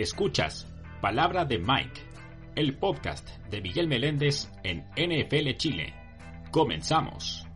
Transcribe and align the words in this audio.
Escuchas 0.00 0.66
Palabra 1.02 1.44
de 1.44 1.58
Mike, 1.58 2.00
el 2.56 2.74
podcast 2.78 3.28
de 3.50 3.60
Miguel 3.60 3.86
Meléndez 3.86 4.50
en 4.62 4.86
NFL 4.96 5.50
Chile. 5.58 5.92
Comenzamos. 6.50 7.46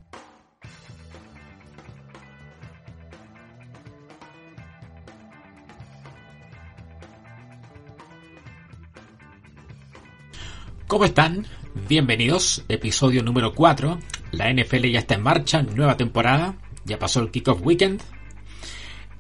¿Cómo 10.87 11.07
están? 11.07 11.47
Bienvenidos, 11.89 12.63
episodio 12.69 13.23
número 13.23 13.55
4. 13.55 13.99
La 14.33 14.53
NFL 14.53 14.91
ya 14.91 14.99
está 14.99 15.15
en 15.15 15.23
marcha, 15.23 15.63
nueva 15.63 15.97
temporada, 15.97 16.59
ya 16.85 16.99
pasó 16.99 17.21
el 17.21 17.31
kickoff 17.31 17.63
weekend. 17.63 18.03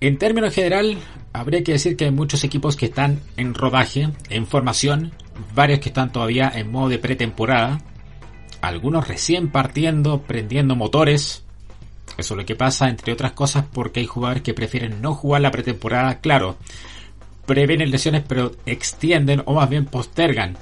En 0.04 0.18
términos 0.18 0.52
general, 0.52 0.98
habría 1.32 1.64
que 1.64 1.72
decir 1.72 1.96
que 1.96 2.04
hay 2.04 2.10
muchos 2.10 2.44
equipos 2.44 2.76
que 2.76 2.84
están 2.84 3.22
en 3.38 3.54
rodaje, 3.54 4.10
en 4.28 4.46
formación, 4.46 5.12
varios 5.54 5.80
que 5.80 5.88
están 5.88 6.12
todavía 6.12 6.52
en 6.54 6.70
modo 6.70 6.90
de 6.90 6.98
pretemporada, 6.98 7.80
algunos 8.60 9.08
recién 9.08 9.50
partiendo, 9.50 10.20
prendiendo 10.20 10.76
motores. 10.76 11.46
Eso 12.18 12.34
es 12.34 12.38
lo 12.38 12.44
que 12.44 12.54
pasa, 12.54 12.90
entre 12.90 13.14
otras 13.14 13.32
cosas, 13.32 13.64
porque 13.72 14.00
hay 14.00 14.06
jugadores 14.06 14.42
que 14.42 14.52
prefieren 14.52 15.00
no 15.00 15.14
jugar 15.14 15.40
la 15.40 15.50
pretemporada, 15.50 16.20
claro, 16.20 16.58
previenen 17.46 17.90
lesiones 17.90 18.24
pero 18.28 18.50
extienden 18.66 19.42
o 19.46 19.54
más 19.54 19.70
bien 19.70 19.86
postergan 19.86 20.58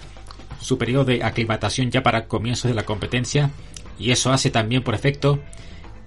su 0.60 0.78
periodo 0.78 1.06
de 1.06 1.24
aclimatación 1.24 1.90
ya 1.90 2.04
para 2.04 2.28
comienzos 2.28 2.68
de 2.68 2.76
la 2.76 2.84
competencia 2.84 3.50
y 3.98 4.12
eso 4.12 4.32
hace 4.32 4.50
también 4.50 4.84
por 4.84 4.94
efecto 4.94 5.40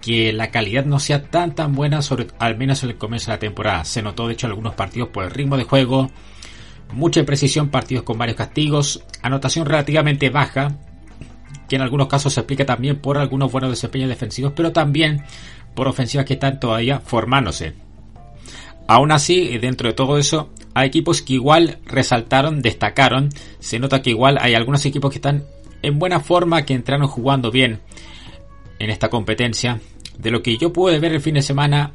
que 0.05 0.31
la 0.31 0.51
calidad 0.51 0.85
no 0.85 0.99
sea 0.99 1.23
tan 1.23 1.55
tan 1.55 1.73
buena, 1.73 2.03
sobre, 2.03 2.27
al 2.37 2.59
menos 2.59 2.83
en 2.83 2.91
el 2.91 2.97
comienzo 2.97 3.31
de 3.31 3.37
la 3.37 3.39
temporada. 3.39 3.85
Se 3.85 4.03
notó 4.03 4.27
de 4.27 4.33
hecho 4.33 4.45
algunos 4.45 4.75
partidos 4.75 5.09
por 5.09 5.23
el 5.23 5.31
ritmo 5.31 5.57
de 5.57 5.63
juego, 5.63 6.11
mucha 6.93 7.21
imprecisión, 7.21 7.69
partidos 7.69 8.03
con 8.03 8.15
varios 8.15 8.37
castigos, 8.37 9.03
anotación 9.23 9.65
relativamente 9.65 10.29
baja, 10.29 10.77
que 11.67 11.77
en 11.77 11.81
algunos 11.81 12.07
casos 12.07 12.33
se 12.33 12.41
explica 12.41 12.67
también 12.67 12.97
por 12.97 13.17
algunos 13.17 13.51
buenos 13.51 13.71
desempeños 13.71 14.07
defensivos, 14.07 14.53
pero 14.55 14.71
también 14.71 15.23
por 15.73 15.87
ofensivas 15.87 16.27
que 16.27 16.35
están 16.35 16.59
todavía 16.59 16.99
formándose. 16.99 17.73
Aún 18.87 19.11
así, 19.11 19.57
dentro 19.57 19.89
de 19.89 19.95
todo 19.95 20.19
eso, 20.19 20.51
hay 20.75 20.89
equipos 20.89 21.23
que 21.23 21.33
igual 21.33 21.79
resaltaron, 21.83 22.61
destacaron. 22.61 23.29
Se 23.57 23.79
nota 23.79 24.03
que 24.03 24.11
igual 24.11 24.37
hay 24.39 24.53
algunos 24.53 24.85
equipos 24.85 25.09
que 25.09 25.17
están 25.17 25.45
en 25.81 25.97
buena 25.97 26.19
forma, 26.19 26.61
que 26.61 26.75
entraron 26.75 27.07
jugando 27.07 27.49
bien 27.49 27.79
en 28.77 28.91
esta 28.91 29.09
competencia 29.09 29.79
de 30.17 30.31
lo 30.31 30.41
que 30.41 30.57
yo 30.57 30.71
pude 30.73 30.99
ver 30.99 31.13
el 31.13 31.21
fin 31.21 31.35
de 31.35 31.41
semana, 31.41 31.93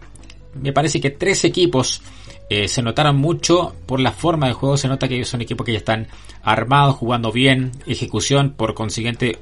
me 0.54 0.72
parece 0.72 1.00
que 1.00 1.10
tres 1.10 1.44
equipos 1.44 2.02
eh, 2.48 2.66
se 2.66 2.82
notaron 2.82 3.16
mucho 3.16 3.76
por 3.86 4.00
la 4.00 4.10
forma 4.10 4.48
de 4.48 4.54
juego. 4.54 4.76
Se 4.76 4.88
nota 4.88 5.08
que 5.08 5.14
ellos 5.14 5.28
son 5.28 5.40
equipos 5.40 5.64
que 5.64 5.72
ya 5.72 5.78
están 5.78 6.08
armados, 6.42 6.96
jugando 6.96 7.30
bien, 7.30 7.70
ejecución, 7.86 8.54
por 8.56 8.74
consiguiente, 8.74 9.38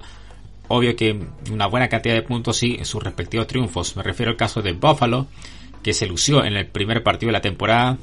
obvio 0.69 0.95
que 0.95 1.19
una 1.51 1.67
buena 1.67 1.89
cantidad 1.89 2.15
de 2.15 2.23
puntos 2.23 2.63
y 2.63 2.85
sus 2.85 3.03
respectivos 3.03 3.47
triunfos. 3.47 3.97
Me 3.97 4.03
refiero 4.03 4.31
al 4.31 4.37
caso 4.37 4.61
de 4.61 4.75
Buffalo, 4.75 5.27
que 5.83 5.95
se 5.95 6.07
lució 6.07 6.45
en 6.45 6.55
el 6.57 6.67
primer 6.67 7.03
partido 7.03 7.29
de 7.29 7.33
la 7.33 7.41
temporada. 7.41 7.97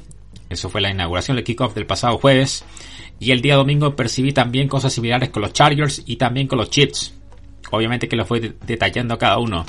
Eso 0.50 0.68
fue 0.68 0.80
la 0.80 0.90
inauguración 0.90 1.36
del 1.36 1.44
kickoff 1.44 1.74
del 1.74 1.86
pasado 1.86 2.18
jueves. 2.18 2.64
Y 3.20 3.30
el 3.30 3.40
día 3.40 3.54
domingo 3.54 3.94
percibí 3.94 4.32
también 4.32 4.68
cosas 4.68 4.92
similares 4.92 5.30
con 5.30 5.42
los 5.42 5.52
Chargers 5.52 6.02
y 6.04 6.16
también 6.16 6.48
con 6.48 6.58
los 6.58 6.70
Chiefs. 6.70 7.14
Obviamente 7.70 8.08
que 8.08 8.16
los 8.16 8.28
voy 8.28 8.54
detallando 8.66 9.16
cada 9.18 9.38
uno. 9.38 9.64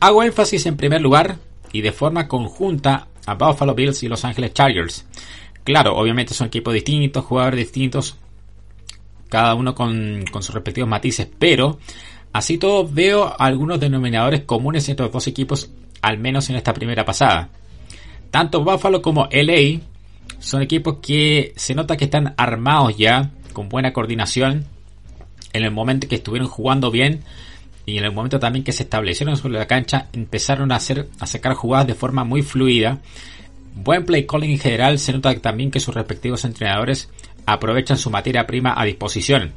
Hago 0.00 0.22
énfasis 0.22 0.66
en 0.66 0.76
primer 0.76 1.00
lugar 1.00 1.38
y 1.72 1.80
de 1.80 1.92
forma 1.92 2.28
conjunta 2.28 3.08
a 3.26 3.34
Buffalo 3.34 3.74
Bills 3.74 4.02
y 4.02 4.08
Los 4.08 4.24
Angeles 4.24 4.54
Chargers. 4.54 5.06
Claro, 5.64 5.96
obviamente 5.96 6.34
son 6.34 6.46
equipos 6.46 6.72
distintos, 6.72 7.24
jugadores 7.24 7.58
distintos, 7.58 8.16
cada 9.28 9.54
uno 9.54 9.74
con, 9.74 10.24
sus 10.32 10.54
respectivos 10.54 10.88
matices, 10.88 11.28
pero 11.38 11.78
así 12.32 12.58
todo 12.58 12.88
veo 12.88 13.34
algunos 13.38 13.80
denominadores 13.80 14.42
comunes 14.42 14.88
entre 14.88 15.04
los 15.04 15.12
dos 15.12 15.26
equipos, 15.26 15.70
al 16.00 16.18
menos 16.18 16.48
en 16.48 16.56
esta 16.56 16.72
primera 16.72 17.04
pasada. 17.04 17.50
Tanto 18.30 18.62
Buffalo 18.62 19.02
como 19.02 19.28
LA 19.30 19.80
son 20.38 20.62
equipos 20.62 20.98
que 21.02 21.52
se 21.56 21.74
nota 21.74 21.96
que 21.96 22.04
están 22.04 22.34
armados 22.36 22.96
ya, 22.96 23.30
con 23.52 23.68
buena 23.68 23.92
coordinación, 23.92 24.64
en 25.52 25.64
el 25.64 25.70
momento 25.70 26.08
que 26.08 26.16
estuvieron 26.16 26.48
jugando 26.48 26.90
bien 26.90 27.24
y 27.88 27.96
en 27.96 28.04
el 28.04 28.12
momento 28.12 28.38
también 28.38 28.66
que 28.66 28.72
se 28.72 28.82
establecieron 28.82 29.38
sobre 29.38 29.58
la 29.58 29.66
cancha, 29.66 30.08
empezaron 30.12 30.72
a 30.72 30.76
hacer, 30.76 31.08
a 31.20 31.26
sacar 31.26 31.54
jugadas 31.54 31.86
de 31.86 31.94
forma 31.94 32.22
muy 32.22 32.42
fluida. 32.42 32.98
Buen 33.74 34.04
play 34.04 34.26
calling 34.26 34.50
en 34.50 34.58
general, 34.58 34.98
se 34.98 35.14
nota 35.14 35.34
también 35.40 35.70
que 35.70 35.80
sus 35.80 35.94
respectivos 35.94 36.44
entrenadores 36.44 37.08
aprovechan 37.46 37.96
su 37.96 38.10
materia 38.10 38.46
prima 38.46 38.74
a 38.76 38.84
disposición. 38.84 39.52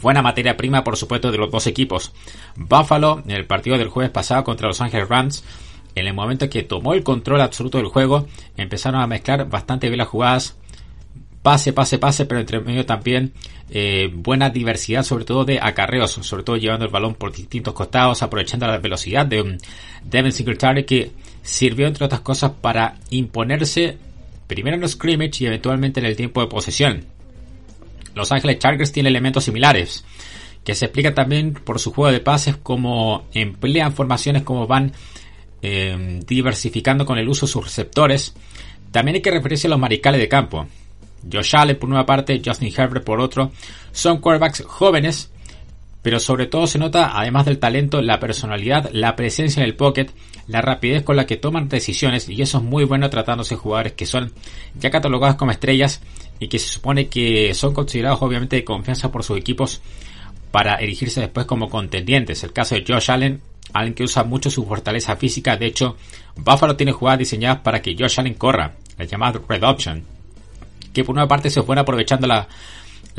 Buena 0.00 0.22
materia 0.22 0.56
prima, 0.56 0.84
por 0.84 0.96
supuesto, 0.96 1.32
de 1.32 1.38
los 1.38 1.50
dos 1.50 1.66
equipos. 1.66 2.12
Buffalo, 2.54 3.20
en 3.24 3.32
el 3.32 3.46
partido 3.46 3.76
del 3.78 3.88
jueves 3.88 4.12
pasado 4.12 4.44
contra 4.44 4.68
Los 4.68 4.80
Angeles 4.80 5.08
Rams, 5.08 5.42
en 5.96 6.06
el 6.06 6.14
momento 6.14 6.48
que 6.48 6.62
tomó 6.62 6.94
el 6.94 7.02
control 7.02 7.40
absoluto 7.40 7.78
del 7.78 7.88
juego, 7.88 8.28
empezaron 8.56 9.00
a 9.00 9.08
mezclar 9.08 9.48
bastante 9.48 9.88
bien 9.88 9.98
las 9.98 10.06
jugadas, 10.06 10.56
pase, 11.42 11.72
pase, 11.72 11.98
pase, 11.98 12.26
pero 12.26 12.40
entre 12.40 12.60
medio 12.60 12.84
también 12.84 13.32
eh, 13.70 14.10
buena 14.12 14.50
diversidad, 14.50 15.02
sobre 15.02 15.24
todo 15.24 15.44
de 15.44 15.58
acarreos, 15.60 16.12
sobre 16.12 16.42
todo 16.42 16.56
llevando 16.56 16.84
el 16.84 16.90
balón 16.90 17.14
por 17.14 17.32
distintos 17.32 17.74
costados, 17.74 18.22
aprovechando 18.22 18.66
la 18.66 18.78
velocidad 18.78 19.26
de 19.26 19.42
un 19.42 19.58
Devin 20.04 20.32
Singletary 20.32 20.84
que 20.84 21.12
sirvió 21.42 21.86
entre 21.86 22.04
otras 22.04 22.20
cosas 22.20 22.52
para 22.60 22.96
imponerse 23.10 23.96
primero 24.46 24.74
en 24.74 24.80
los 24.80 24.92
scrimmage 24.92 25.44
y 25.44 25.46
eventualmente 25.46 26.00
en 26.00 26.06
el 26.06 26.16
tiempo 26.16 26.40
de 26.40 26.48
posesión. 26.48 27.04
Los 28.14 28.32
Ángeles 28.32 28.58
Chargers 28.58 28.92
tienen 28.92 29.12
elementos 29.12 29.44
similares, 29.44 30.04
que 30.64 30.74
se 30.74 30.86
explica 30.86 31.14
también 31.14 31.54
por 31.54 31.78
su 31.78 31.92
juego 31.92 32.12
de 32.12 32.20
pases, 32.20 32.56
como 32.56 33.26
emplean 33.32 33.94
formaciones, 33.94 34.42
como 34.42 34.66
van 34.66 34.92
eh, 35.62 36.20
diversificando 36.26 37.06
con 37.06 37.18
el 37.18 37.28
uso 37.28 37.46
de 37.46 37.52
sus 37.52 37.64
receptores. 37.64 38.34
También 38.90 39.14
hay 39.14 39.22
que 39.22 39.30
referirse 39.30 39.68
a 39.68 39.70
los 39.70 39.78
maricales 39.78 40.20
de 40.20 40.28
campo. 40.28 40.66
Josh 41.30 41.56
Allen 41.56 41.78
por 41.78 41.88
una 41.88 42.06
parte, 42.06 42.40
Justin 42.44 42.72
Herbert 42.76 43.04
por 43.04 43.20
otro, 43.20 43.52
son 43.92 44.18
quarterbacks 44.18 44.64
jóvenes, 44.66 45.30
pero 46.02 46.18
sobre 46.18 46.46
todo 46.46 46.66
se 46.66 46.78
nota, 46.78 47.18
además 47.18 47.44
del 47.44 47.58
talento, 47.58 48.00
la 48.00 48.20
personalidad, 48.20 48.90
la 48.92 49.16
presencia 49.16 49.62
en 49.62 49.68
el 49.68 49.76
pocket, 49.76 50.08
la 50.46 50.62
rapidez 50.62 51.02
con 51.02 51.16
la 51.16 51.26
que 51.26 51.36
toman 51.36 51.68
decisiones, 51.68 52.28
y 52.28 52.40
eso 52.40 52.58
es 52.58 52.64
muy 52.64 52.84
bueno 52.84 53.10
tratándose 53.10 53.54
de 53.54 53.60
jugadores 53.60 53.92
que 53.92 54.06
son 54.06 54.32
ya 54.78 54.90
catalogados 54.90 55.36
como 55.36 55.52
estrellas 55.52 56.00
y 56.38 56.48
que 56.48 56.58
se 56.58 56.68
supone 56.68 57.08
que 57.08 57.52
son 57.54 57.74
considerados 57.74 58.22
obviamente 58.22 58.56
de 58.56 58.64
confianza 58.64 59.12
por 59.12 59.22
sus 59.22 59.36
equipos 59.36 59.82
para 60.50 60.76
erigirse 60.76 61.20
después 61.20 61.46
como 61.46 61.68
contendientes. 61.68 62.42
El 62.42 62.52
caso 62.52 62.74
de 62.74 62.84
Josh 62.86 63.10
Allen, 63.10 63.40
alguien 63.72 63.94
que 63.94 64.04
usa 64.04 64.24
mucho 64.24 64.50
su 64.50 64.64
fortaleza 64.64 65.16
física, 65.16 65.56
de 65.56 65.66
hecho, 65.66 65.96
Buffalo 66.36 66.76
tiene 66.76 66.92
jugadas 66.92 67.20
diseñadas 67.20 67.60
para 67.60 67.82
que 67.82 67.94
Josh 67.96 68.18
Allen 68.18 68.34
corra, 68.34 68.74
el 68.98 69.06
llamado 69.06 69.44
Red 69.46 69.62
Option 69.62 70.19
que 70.92 71.04
por 71.04 71.14
una 71.14 71.28
parte 71.28 71.50
se 71.50 71.62
fuera 71.62 71.82
aprovechando 71.82 72.26
la, 72.26 72.48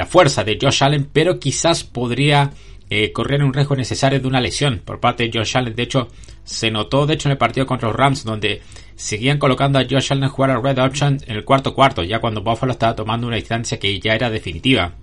fuerza 0.08 0.44
de 0.44 0.58
Josh 0.60 0.84
Allen, 0.84 1.08
pero 1.14 1.40
quizás 1.40 1.84
podría 1.84 2.52
eh, 2.90 3.12
correr 3.12 3.44
un 3.44 3.54
riesgo 3.54 3.76
necesario 3.76 4.20
de 4.20 4.28
una 4.28 4.42
lesión 4.42 4.82
por 4.84 5.00
parte 5.00 5.24
de 5.24 5.32
Josh 5.32 5.56
Allen. 5.56 5.76
De 5.76 5.84
hecho, 5.84 6.08
se 6.44 6.72
notó 6.72 7.06
de 7.06 7.14
hecho 7.14 7.30
en 7.30 7.34
el 7.34 7.38
partido 7.38 7.68
contra 7.68 7.88
los 7.88 7.96
Rams, 7.96 8.24
donde 8.24 8.64
seguían 8.96 9.38
colocando 9.38 9.78
a 9.78 9.86
Josh 9.88 10.12
Allen 10.12 10.24
a 10.24 10.30
jugar 10.30 10.50
a 10.52 10.60
Red 10.60 10.80
Option 10.80 11.20
en 11.28 11.36
el 11.36 11.46
cuarto 11.46 11.76
cuarto, 11.76 12.04
ya 12.04 12.20
cuando 12.20 12.42
Buffalo 12.42 12.72
estaba 12.72 12.96
tomando 12.96 13.28
una 13.28 13.36
distancia 13.36 13.78
que 13.78 14.00
ya 14.00 14.16
era 14.16 14.32
definitiva. 14.32 14.96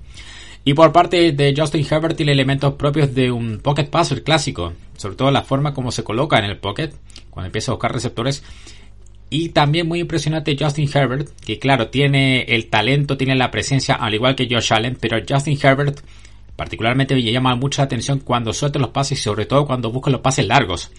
Y 0.64 0.74
por 0.74 0.92
parte 0.92 1.32
de 1.32 1.54
Justin 1.56 1.86
Herbert 1.88 2.16
tiene 2.16 2.32
elementos 2.32 2.74
propios 2.74 3.14
de 3.14 3.30
un 3.30 3.60
pocket 3.60 3.86
passer 3.86 4.22
clásico, 4.22 4.74
sobre 4.96 5.16
todo 5.16 5.30
la 5.30 5.42
forma 5.42 5.72
como 5.72 5.92
se 5.92 6.04
coloca 6.04 6.38
en 6.38 6.44
el 6.44 6.58
pocket, 6.58 6.90
cuando 7.30 7.46
empieza 7.46 7.70
a 7.70 7.74
buscar 7.74 7.92
receptores 7.92 8.42
y 9.30 9.50
también 9.50 9.86
muy 9.86 10.00
impresionante 10.00 10.56
Justin 10.58 10.88
Herbert, 10.92 11.28
que 11.44 11.58
claro, 11.58 11.88
tiene 11.88 12.42
el 12.42 12.69
talento, 12.69 13.16
tiene 13.16 13.34
la 13.34 13.50
presencia, 13.50 13.94
al 13.94 14.14
igual 14.14 14.34
que 14.34 14.48
Josh 14.50 14.72
Allen, 14.72 14.96
pero 14.98 15.19
Justin 15.28 15.58
Herbert 15.62 16.00
particularmente 16.56 17.14
me 17.14 17.22
llama 17.22 17.54
mucha 17.54 17.82
atención 17.82 18.20
cuando 18.20 18.52
suelta 18.52 18.78
los 18.78 18.90
pases 18.90 19.19
y 19.19 19.22
sobre 19.22 19.46
todo 19.46 19.66
cuando 19.66 19.92
busca 19.92 20.10
los 20.10 20.22
pases 20.22 20.46
largos. 20.46 20.90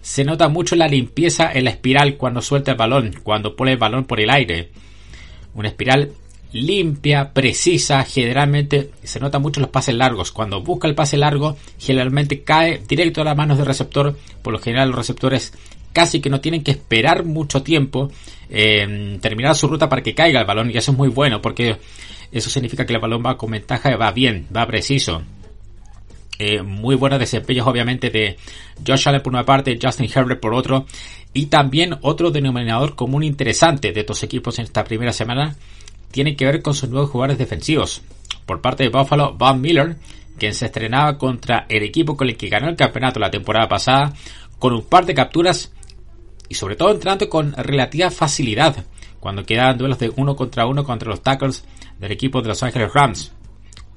Se 0.00 0.24
nota 0.24 0.48
mucho 0.48 0.76
la 0.76 0.86
limpieza 0.86 1.50
en 1.52 1.64
la 1.64 1.70
espiral 1.70 2.16
cuando 2.16 2.40
suelta 2.40 2.72
el 2.72 2.76
balón, 2.76 3.14
cuando 3.22 3.56
pone 3.56 3.72
el 3.72 3.78
balón 3.78 4.04
por 4.04 4.20
el 4.20 4.30
aire. 4.30 4.70
Una 5.54 5.68
espiral 5.68 6.12
limpia, 6.52 7.32
precisa, 7.32 8.04
generalmente 8.04 8.90
se 9.02 9.18
nota 9.18 9.38
mucho 9.38 9.60
los 9.60 9.70
pases 9.70 9.94
largos. 9.94 10.30
Cuando 10.30 10.62
busca 10.62 10.86
el 10.88 10.94
pase 10.94 11.16
largo, 11.16 11.56
generalmente 11.78 12.42
cae 12.42 12.80
directo 12.86 13.22
a 13.22 13.24
las 13.24 13.36
manos 13.36 13.58
del 13.58 13.66
receptor. 13.66 14.16
Por 14.42 14.52
lo 14.52 14.60
general 14.60 14.88
los 14.90 14.98
receptores 14.98 15.52
casi 15.98 16.20
que 16.20 16.30
no 16.30 16.40
tienen 16.40 16.62
que 16.62 16.70
esperar 16.70 17.24
mucho 17.24 17.64
tiempo 17.64 18.08
eh, 18.48 19.18
terminar 19.20 19.56
su 19.56 19.66
ruta 19.66 19.88
para 19.88 20.00
que 20.00 20.14
caiga 20.14 20.38
el 20.38 20.46
balón 20.46 20.70
y 20.70 20.76
eso 20.76 20.92
es 20.92 20.96
muy 20.96 21.08
bueno 21.08 21.42
porque 21.42 21.76
eso 22.30 22.50
significa 22.50 22.86
que 22.86 22.92
el 22.92 23.00
balón 23.00 23.20
va 23.26 23.36
con 23.36 23.50
ventaja, 23.50 23.96
va 23.96 24.12
bien, 24.12 24.46
va 24.56 24.64
preciso. 24.64 25.22
Eh, 26.38 26.62
muy 26.62 26.94
buenos 26.94 27.18
desempeños 27.18 27.66
obviamente 27.66 28.10
de 28.10 28.36
Josh 28.86 29.08
Allen 29.08 29.22
por 29.22 29.32
una 29.32 29.44
parte, 29.44 29.76
Justin 29.82 30.08
Herbert 30.14 30.38
por 30.38 30.54
otro 30.54 30.86
y 31.34 31.46
también 31.46 31.96
otro 32.02 32.30
denominador 32.30 32.94
común 32.94 33.24
interesante 33.24 33.90
de 33.90 33.98
estos 33.98 34.22
equipos 34.22 34.56
en 34.60 34.66
esta 34.66 34.84
primera 34.84 35.12
semana 35.12 35.56
tiene 36.12 36.36
que 36.36 36.44
ver 36.44 36.62
con 36.62 36.74
sus 36.74 36.88
nuevos 36.90 37.10
jugadores 37.10 37.38
defensivos. 37.38 38.02
Por 38.46 38.60
parte 38.60 38.84
de 38.84 38.90
Buffalo, 38.90 39.34
Bob 39.34 39.56
Miller, 39.56 39.96
quien 40.38 40.54
se 40.54 40.66
estrenaba 40.66 41.18
contra 41.18 41.66
el 41.68 41.82
equipo 41.82 42.16
con 42.16 42.28
el 42.28 42.36
que 42.36 42.48
ganó 42.48 42.68
el 42.68 42.76
campeonato 42.76 43.18
la 43.18 43.32
temporada 43.32 43.66
pasada, 43.66 44.12
con 44.60 44.72
un 44.72 44.84
par 44.84 45.04
de 45.04 45.14
capturas 45.14 45.72
y 46.48 46.54
sobre 46.54 46.76
todo 46.76 46.92
entrando 46.92 47.28
con 47.28 47.52
relativa 47.52 48.10
facilidad 48.10 48.84
cuando 49.20 49.44
quedaban 49.44 49.78
duelos 49.78 49.98
de 49.98 50.12
uno 50.16 50.36
contra 50.36 50.66
uno 50.66 50.84
contra 50.84 51.08
los 51.08 51.22
tackles 51.22 51.64
del 51.98 52.12
equipo 52.12 52.40
de 52.40 52.48
Los 52.48 52.62
Angeles 52.62 52.92
Rams. 52.92 53.32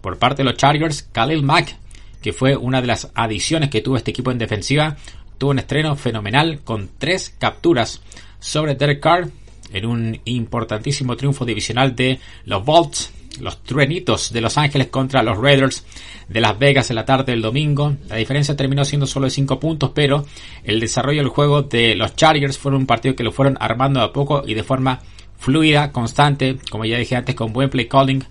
Por 0.01 0.18
parte 0.18 0.44
de 0.44 0.50
los 0.50 0.57
Chargers, 0.57 1.03
Khalil 1.12 1.44
Mack, 1.44 1.75
que 2.21 2.33
fue 2.33 2.56
una 2.56 2.81
de 2.81 2.88
las 2.88 3.12
adiciones 3.13 3.69
que 3.69 3.81
tuvo 3.81 3.98
este 3.98 4.12
equipo 4.12 4.31
en 4.31 4.38
defensiva, 4.38 4.98
tuvo 5.38 5.51
un 5.51 5.59
estreno 5.59 5.95
fenomenal 5.95 6.62
con 6.63 6.89
tres 6.98 7.36
capturas 7.38 8.01
sobre 8.39 8.75
Derek 8.75 9.00
Carr 9.00 9.30
en 9.71 9.86
un 9.86 10.19
importantísimo 10.25 11.15
triunfo 11.15 11.45
divisional 11.45 11.95
de 11.95 12.19
los 12.45 12.65
Bolts, 12.65 13.12
los 13.39 13.63
truenitos 13.63 14.33
de 14.33 14.42
Los 14.42 14.57
Ángeles 14.57 14.88
contra 14.88 15.24
los 15.24 15.38
Raiders 15.38 15.86
de 16.28 16.42
Las 16.42 16.57
Vegas 16.57 16.89
en 16.89 16.95
la 16.95 17.06
tarde 17.06 17.31
del 17.31 17.42
domingo. 17.42 17.95
La 18.07 18.16
diferencia 18.18 18.56
terminó 18.56 18.86
siendo 18.86 19.07
solo 19.07 19.25
de 19.25 19.31
5 19.31 19.60
puntos, 19.60 19.92
pero 19.94 20.25
el 20.63 20.80
desarrollo 20.80 21.22
del 21.22 21.30
juego 21.30 21.63
de 21.63 21.95
los 21.95 22.16
Chargers 22.16 22.57
fue 22.57 22.75
un 22.75 22.86
partido 22.86 23.16
que 23.16 23.24
lo 23.24 23.31
fueron 23.31 23.57
armando 23.60 24.01
a 24.01 24.13
poco 24.13 24.44
y 24.45 24.54
de 24.54 24.63
forma 24.63 25.01
fluida, 25.38 25.92
constante, 25.92 26.57
como 26.69 26.86
ya 26.86 26.98
dije 26.98 27.16
antes, 27.16 27.36
con 27.36 27.51
buen 27.51 27.69
play 27.69 27.88
calling 27.88 28.24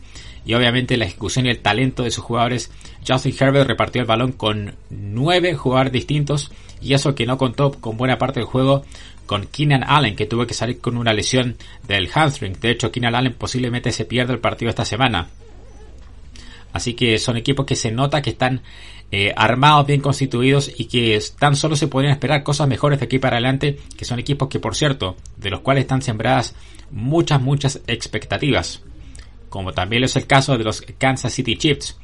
y 0.45 0.55
obviamente 0.55 0.97
la 0.97 1.05
ejecución 1.05 1.47
y 1.47 1.51
el 1.51 1.59
talento 1.59 2.03
de 2.03 2.11
sus 2.11 2.25
jugadores. 2.25 2.71
Justin 3.07 3.35
Herbert 3.39 3.69
repartió 3.69 4.01
el 4.01 4.07
balón 4.07 4.33
con 4.33 4.75
9 4.91 5.55
jugadores 5.55 5.93
distintos 5.93 6.51
y 6.81 6.95
eso 6.95 7.15
que 7.15 7.27
no 7.27 7.37
contó 7.37 7.73
con 7.73 7.97
buena 7.97 8.19
parte 8.19 8.41
del 8.41 8.49
juego 8.49 8.85
con 9.31 9.47
Keenan 9.47 9.85
Allen, 9.87 10.17
que 10.17 10.27
tuvo 10.27 10.45
que 10.45 10.55
salir 10.55 10.81
con 10.81 10.97
una 10.97 11.13
lesión 11.13 11.57
del 11.87 12.09
hamstring. 12.09 12.59
De 12.59 12.73
hecho, 12.73 12.91
Keenan 12.91 13.15
Allen 13.15 13.35
posiblemente 13.35 13.93
se 13.93 14.05
pierda 14.05 14.33
el 14.33 14.41
partido 14.41 14.71
esta 14.71 14.85
semana. 14.85 15.29
Así 16.73 16.95
que 16.95 17.17
son 17.17 17.37
equipos 17.37 17.65
que 17.65 17.77
se 17.77 17.93
nota 17.93 18.23
que 18.23 18.31
están 18.31 18.63
eh, 19.13 19.33
armados, 19.37 19.87
bien 19.87 20.01
constituidos 20.01 20.73
y 20.77 20.87
que 20.87 21.17
tan 21.39 21.55
solo 21.55 21.77
se 21.77 21.87
podrían 21.87 22.13
esperar 22.13 22.43
cosas 22.43 22.67
mejores 22.67 22.99
de 22.99 23.05
aquí 23.05 23.21
para 23.21 23.37
adelante, 23.37 23.79
que 23.97 24.05
son 24.05 24.19
equipos 24.19 24.49
que, 24.49 24.59
por 24.59 24.75
cierto, 24.75 25.15
de 25.37 25.51
los 25.51 25.61
cuales 25.61 25.83
están 25.83 26.03
sembradas 26.03 26.57
muchas, 26.91 27.41
muchas 27.41 27.83
expectativas. 27.87 28.83
Como 29.49 29.71
también 29.71 30.03
es 30.03 30.17
el 30.17 30.27
caso 30.27 30.59
de 30.59 30.65
los 30.65 30.83
Kansas 30.99 31.33
City 31.33 31.57
Chiefs. 31.57 31.97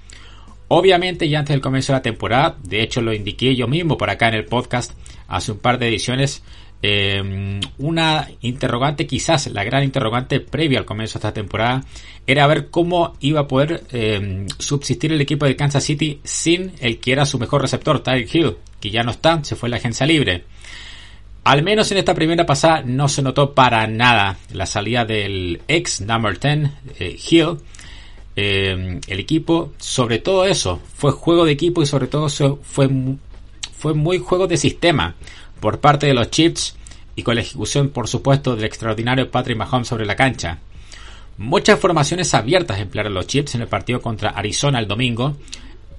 Obviamente 0.68 1.28
ya 1.28 1.40
antes 1.40 1.54
del 1.54 1.60
comienzo 1.60 1.92
de 1.92 1.98
la 1.98 2.02
temporada, 2.02 2.56
de 2.62 2.84
hecho 2.84 3.02
lo 3.02 3.12
indiqué 3.12 3.56
yo 3.56 3.66
mismo 3.66 3.98
por 3.98 4.10
acá 4.10 4.28
en 4.28 4.34
el 4.34 4.44
podcast 4.44 4.92
hace 5.28 5.52
un 5.52 5.58
par 5.58 5.78
de 5.78 5.88
ediciones, 5.88 6.42
eh, 6.82 7.60
una 7.78 8.28
interrogante, 8.42 9.06
quizás 9.06 9.46
la 9.48 9.64
gran 9.64 9.82
interrogante 9.82 10.40
previa 10.40 10.78
al 10.78 10.84
comienzo 10.84 11.14
de 11.14 11.20
esta 11.20 11.32
temporada, 11.32 11.84
era 12.26 12.46
ver 12.46 12.70
cómo 12.70 13.14
iba 13.20 13.40
a 13.40 13.48
poder 13.48 13.84
eh, 13.92 14.46
subsistir 14.58 15.12
el 15.12 15.20
equipo 15.20 15.46
de 15.46 15.56
Kansas 15.56 15.84
City 15.84 16.20
sin 16.22 16.72
el 16.80 16.98
que 16.98 17.12
era 17.12 17.26
su 17.26 17.38
mejor 17.38 17.62
receptor, 17.62 18.00
Tyreek 18.00 18.34
Hill, 18.34 18.56
que 18.80 18.90
ya 18.90 19.02
no 19.02 19.10
está, 19.10 19.42
se 19.42 19.56
fue 19.56 19.68
a 19.68 19.70
la 19.70 19.76
agencia 19.76 20.06
libre. 20.06 20.44
Al 21.44 21.62
menos 21.62 21.90
en 21.92 21.98
esta 21.98 22.14
primera 22.14 22.44
pasada 22.44 22.82
no 22.84 23.08
se 23.08 23.22
notó 23.22 23.54
para 23.54 23.86
nada 23.86 24.36
la 24.52 24.66
salida 24.66 25.04
del 25.04 25.62
ex 25.68 26.00
number 26.00 26.38
10, 26.38 26.70
eh, 26.98 27.16
Hill. 27.30 27.58
el 28.34 29.20
equipo, 29.20 29.72
sobre 29.78 30.18
todo 30.18 30.44
eso, 30.44 30.80
fue 30.94 31.12
juego 31.12 31.44
de 31.44 31.52
equipo 31.52 31.82
y 31.82 31.86
sobre 31.86 32.08
todo 32.08 32.28
fue, 32.28 32.90
fue 33.72 33.94
muy 33.94 34.18
juego 34.18 34.46
de 34.46 34.56
sistema 34.56 35.14
por 35.60 35.80
parte 35.80 36.06
de 36.06 36.14
los 36.14 36.30
Chiefs 36.30 36.76
y 37.14 37.22
con 37.22 37.34
la 37.34 37.40
ejecución, 37.40 37.88
por 37.88 38.08
supuesto, 38.08 38.54
del 38.54 38.66
extraordinario 38.66 39.30
Patrick 39.30 39.56
Mahomes 39.56 39.88
sobre 39.88 40.06
la 40.06 40.16
cancha. 40.16 40.58
Muchas 41.38 41.78
formaciones 41.78 42.32
abiertas 42.34 42.78
emplearon 42.78 43.14
los 43.14 43.26
Chiefs 43.26 43.54
en 43.54 43.62
el 43.62 43.68
partido 43.68 44.00
contra 44.00 44.30
Arizona 44.30 44.78
el 44.78 44.86
domingo. 44.88 45.36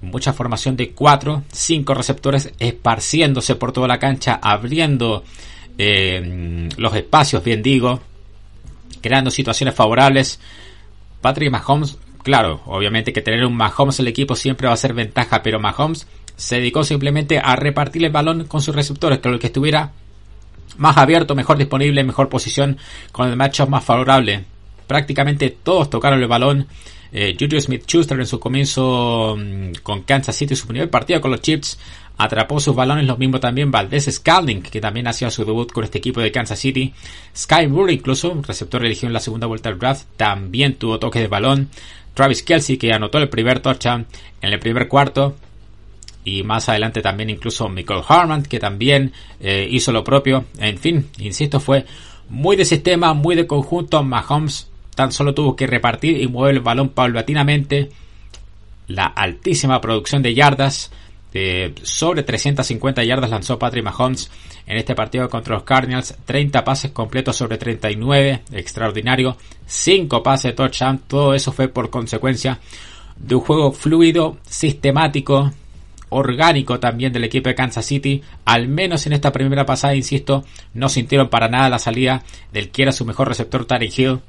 Mucha 0.00 0.32
formación 0.32 0.76
de 0.76 0.92
4, 0.92 1.44
5 1.50 1.94
receptores 1.94 2.52
esparciéndose 2.58 3.56
por 3.56 3.72
toda 3.72 3.88
la 3.88 3.98
cancha, 3.98 4.38
abriendo 4.42 5.24
eh, 5.76 6.68
los 6.76 6.94
espacios, 6.94 7.42
bien 7.42 7.62
digo, 7.62 8.00
creando 9.00 9.30
situaciones 9.30 9.74
favorables. 9.74 10.40
Patrick 11.20 11.50
Mahomes, 11.50 11.98
claro, 12.22 12.60
obviamente 12.66 13.12
que 13.12 13.22
tener 13.22 13.44
un 13.44 13.56
Mahomes 13.56 13.98
en 13.98 14.04
el 14.04 14.10
equipo 14.10 14.36
siempre 14.36 14.68
va 14.68 14.74
a 14.74 14.76
ser 14.76 14.94
ventaja, 14.94 15.42
pero 15.42 15.58
Mahomes 15.58 16.06
se 16.38 16.56
dedicó 16.56 16.84
simplemente 16.84 17.38
a 17.38 17.56
repartir 17.56 18.04
el 18.04 18.12
balón 18.12 18.44
con 18.44 18.62
sus 18.62 18.74
receptores, 18.74 19.18
con 19.18 19.34
el 19.34 19.40
que 19.40 19.48
estuviera 19.48 19.92
más 20.76 20.96
abierto, 20.96 21.34
mejor 21.34 21.58
disponible, 21.58 22.04
mejor 22.04 22.28
posición, 22.28 22.78
con 23.10 23.28
el 23.28 23.36
matchup 23.36 23.68
más 23.68 23.84
favorable. 23.84 24.44
Prácticamente 24.86 25.50
todos 25.50 25.90
tocaron 25.90 26.22
el 26.22 26.28
balón. 26.28 26.68
Eh, 27.10 27.36
Smith-Schuster 27.36 28.20
en 28.20 28.26
su 28.26 28.38
comienzo 28.38 29.36
mm, 29.36 29.80
con 29.82 30.02
Kansas 30.02 30.36
City, 30.36 30.54
su 30.54 30.68
primer 30.68 30.88
partido 30.90 31.20
con 31.20 31.32
los 31.32 31.42
Chiefs, 31.42 31.76
atrapó 32.16 32.60
sus 32.60 32.76
balones, 32.76 33.06
lo 33.06 33.16
mismo 33.16 33.40
también 33.40 33.72
Valdez 33.72 34.08
Scalding, 34.08 34.62
que 34.62 34.80
también 34.80 35.08
hacía 35.08 35.30
su 35.32 35.44
debut 35.44 35.72
con 35.72 35.82
este 35.82 35.98
equipo 35.98 36.20
de 36.20 36.30
Kansas 36.30 36.60
City. 36.60 36.94
Sky 37.36 37.66
Moore, 37.66 37.94
incluso, 37.94 38.40
receptor 38.46 38.84
elegido 38.84 39.08
en 39.08 39.14
la 39.14 39.20
segunda 39.20 39.48
vuelta 39.48 39.70
del 39.70 39.78
draft, 39.80 40.06
también 40.16 40.76
tuvo 40.76 41.00
toques 41.00 41.22
de 41.22 41.28
balón. 41.28 41.68
Travis 42.14 42.44
Kelsey, 42.44 42.76
que 42.76 42.92
anotó 42.92 43.18
el 43.18 43.28
primer 43.28 43.58
touchdown 43.58 44.06
en 44.40 44.52
el 44.52 44.60
primer 44.60 44.86
cuarto 44.86 45.34
y 46.28 46.42
más 46.42 46.68
adelante 46.68 47.00
también 47.00 47.30
incluso 47.30 47.68
Michael 47.68 48.02
Harman, 48.06 48.42
que 48.42 48.58
también 48.58 49.12
eh, 49.40 49.66
hizo 49.70 49.92
lo 49.92 50.04
propio. 50.04 50.44
En 50.58 50.76
fin, 50.76 51.08
insisto, 51.18 51.58
fue 51.58 51.86
muy 52.28 52.54
de 52.54 52.66
sistema, 52.66 53.14
muy 53.14 53.34
de 53.34 53.46
conjunto. 53.46 54.02
Mahomes 54.02 54.70
tan 54.94 55.10
solo 55.10 55.32
tuvo 55.32 55.56
que 55.56 55.66
repartir 55.66 56.20
y 56.20 56.28
mover 56.28 56.56
el 56.56 56.60
balón 56.60 56.90
paulatinamente. 56.90 57.88
La 58.88 59.06
altísima 59.06 59.80
producción 59.80 60.22
de 60.22 60.34
yardas, 60.34 60.90
de 61.32 61.74
sobre 61.82 62.22
350 62.22 63.04
yardas 63.04 63.30
lanzó 63.30 63.58
Patrick 63.58 63.84
Mahomes 63.84 64.30
en 64.66 64.76
este 64.76 64.94
partido 64.94 65.30
contra 65.30 65.54
los 65.54 65.62
Cardinals. 65.62 66.14
30 66.26 66.62
pases 66.62 66.90
completos 66.90 67.36
sobre 67.36 67.56
39, 67.56 68.42
extraordinario. 68.52 69.36
5 69.66 70.22
pases 70.22 70.54
touchdown, 70.54 70.98
todo 71.06 71.32
eso 71.32 71.52
fue 71.52 71.68
por 71.68 71.88
consecuencia 71.88 72.58
de 73.16 73.34
un 73.34 73.40
juego 73.40 73.72
fluido, 73.72 74.36
sistemático, 74.46 75.52
orgánico 76.10 76.80
también 76.80 77.12
del 77.12 77.24
equipo 77.24 77.48
de 77.48 77.54
Kansas 77.54 77.86
City, 77.86 78.22
al 78.44 78.68
menos 78.68 79.06
en 79.06 79.12
esta 79.12 79.32
primera 79.32 79.66
pasada, 79.66 79.94
insisto, 79.94 80.44
no 80.74 80.88
sintieron 80.88 81.28
para 81.28 81.48
nada 81.48 81.68
la 81.68 81.78
salida 81.78 82.22
del 82.52 82.70
que 82.70 82.82
era 82.82 82.92
su 82.92 83.04
mejor 83.04 83.28
receptor, 83.28 83.64
Tarek 83.64 83.98
Hill. 83.98 84.20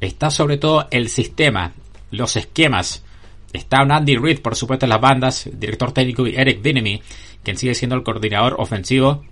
Está 0.00 0.30
sobre 0.30 0.56
todo 0.56 0.88
el 0.90 1.08
sistema, 1.08 1.72
los 2.10 2.36
esquemas. 2.36 3.04
Está 3.52 3.82
un 3.82 3.92
Andy 3.92 4.16
Reid, 4.16 4.40
por 4.40 4.56
supuesto, 4.56 4.86
en 4.86 4.90
las 4.90 5.00
bandas, 5.00 5.48
director 5.52 5.92
técnico 5.92 6.26
y 6.26 6.36
Eric 6.36 6.62
Binnemy, 6.62 7.02
quien 7.42 7.56
sigue 7.56 7.74
siendo 7.74 7.96
el 7.96 8.02
coordinador 8.02 8.56
ofensivo. 8.58 9.24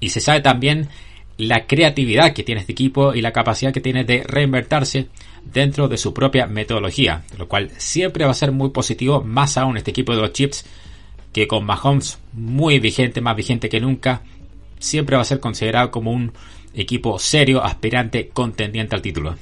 Y 0.00 0.10
se 0.10 0.20
sabe 0.20 0.40
también 0.40 0.88
la 1.38 1.66
creatividad 1.66 2.32
que 2.32 2.42
tiene 2.42 2.60
este 2.60 2.72
equipo 2.72 3.14
y 3.14 3.22
la 3.22 3.32
capacidad 3.32 3.72
que 3.72 3.80
tiene 3.80 4.04
de 4.04 4.24
reinvertirse 4.24 5.08
dentro 5.44 5.88
de 5.88 5.96
su 5.96 6.12
propia 6.12 6.46
metodología, 6.46 7.22
lo 7.38 7.48
cual 7.48 7.70
siempre 7.78 8.24
va 8.24 8.32
a 8.32 8.34
ser 8.34 8.52
muy 8.52 8.70
positivo, 8.70 9.22
más 9.22 9.56
aún 9.56 9.76
este 9.76 9.92
equipo 9.92 10.14
de 10.14 10.20
los 10.20 10.32
Chips 10.32 10.64
que 11.38 11.46
con 11.46 11.64
Mahomes 11.64 12.18
muy 12.32 12.80
vigente, 12.80 13.20
más 13.20 13.36
vigente 13.36 13.68
que 13.68 13.78
nunca, 13.78 14.22
siempre 14.80 15.14
va 15.14 15.22
a 15.22 15.24
ser 15.24 15.38
considerado 15.38 15.92
como 15.92 16.10
un 16.10 16.32
equipo 16.74 17.16
serio, 17.20 17.62
aspirante, 17.62 18.30
contendiente 18.30 18.96
al 18.96 19.02
título. 19.02 19.36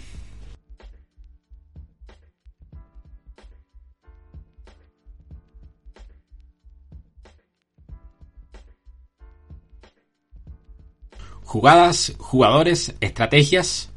Jugadas, 11.45 12.13
jugadores, 12.19 12.95
estrategias. 13.01 13.91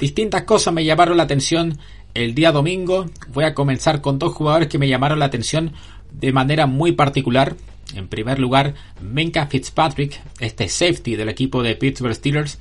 Distintas 0.00 0.42
cosas 0.42 0.74
me 0.74 0.84
llamaron 0.84 1.18
la 1.18 1.22
atención 1.22 1.78
el 2.14 2.34
día 2.34 2.50
domingo. 2.50 3.06
Voy 3.28 3.44
a 3.44 3.54
comenzar 3.54 4.00
con 4.00 4.18
dos 4.18 4.34
jugadores 4.34 4.66
que 4.66 4.78
me 4.78 4.88
llamaron 4.88 5.20
la 5.20 5.26
atención 5.26 5.72
de 6.12 6.32
manera 6.32 6.66
muy 6.66 6.92
particular. 6.92 7.56
En 7.94 8.08
primer 8.08 8.38
lugar, 8.38 8.74
Minka 9.00 9.46
Fitzpatrick, 9.46 10.20
este 10.38 10.68
safety 10.68 11.16
del 11.16 11.28
equipo 11.28 11.62
de 11.62 11.74
Pittsburgh 11.74 12.14
Steelers, 12.14 12.58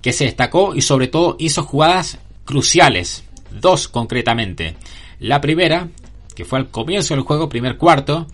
que 0.00 0.12
se 0.12 0.24
destacó 0.24 0.74
y 0.74 0.82
sobre 0.82 1.08
todo 1.08 1.36
hizo 1.38 1.62
jugadas 1.62 2.18
cruciales, 2.44 3.24
dos 3.60 3.88
concretamente. 3.88 4.76
La 5.18 5.40
primera, 5.40 5.88
que 6.34 6.44
fue 6.44 6.58
al 6.58 6.70
comienzo 6.70 7.14
del 7.14 7.24
juego, 7.24 7.48
primer 7.48 7.76
cuarto, 7.76 8.26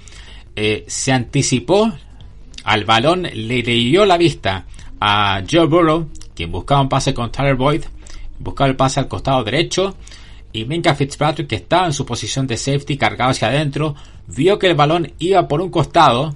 eh, 0.56 0.84
se 0.88 1.12
anticipó 1.12 1.92
al 2.64 2.84
balón, 2.84 3.22
le 3.22 3.62
dio 3.62 4.04
la 4.04 4.18
vista 4.18 4.66
a 5.00 5.42
Joe 5.50 5.66
Burrow, 5.66 6.08
quien 6.34 6.52
buscaba 6.52 6.80
un 6.80 6.88
pase 6.88 7.14
con 7.14 7.32
Tyler 7.32 7.54
Boyd, 7.54 7.84
buscaba 8.38 8.68
el 8.68 8.76
pase 8.76 9.00
al 9.00 9.08
costado 9.08 9.44
derecho, 9.44 9.96
y 10.52 10.64
Minka 10.64 10.94
Fitzpatrick, 10.94 11.48
que 11.48 11.56
estaba 11.56 11.86
en 11.86 11.92
su 11.92 12.04
posición 12.04 12.46
de 12.46 12.56
safety 12.56 12.96
cargado 12.96 13.30
hacia 13.30 13.48
adentro, 13.48 13.94
vio 14.26 14.58
que 14.58 14.66
el 14.66 14.74
balón 14.74 15.12
iba 15.18 15.46
por 15.46 15.60
un 15.60 15.70
costado 15.70 16.34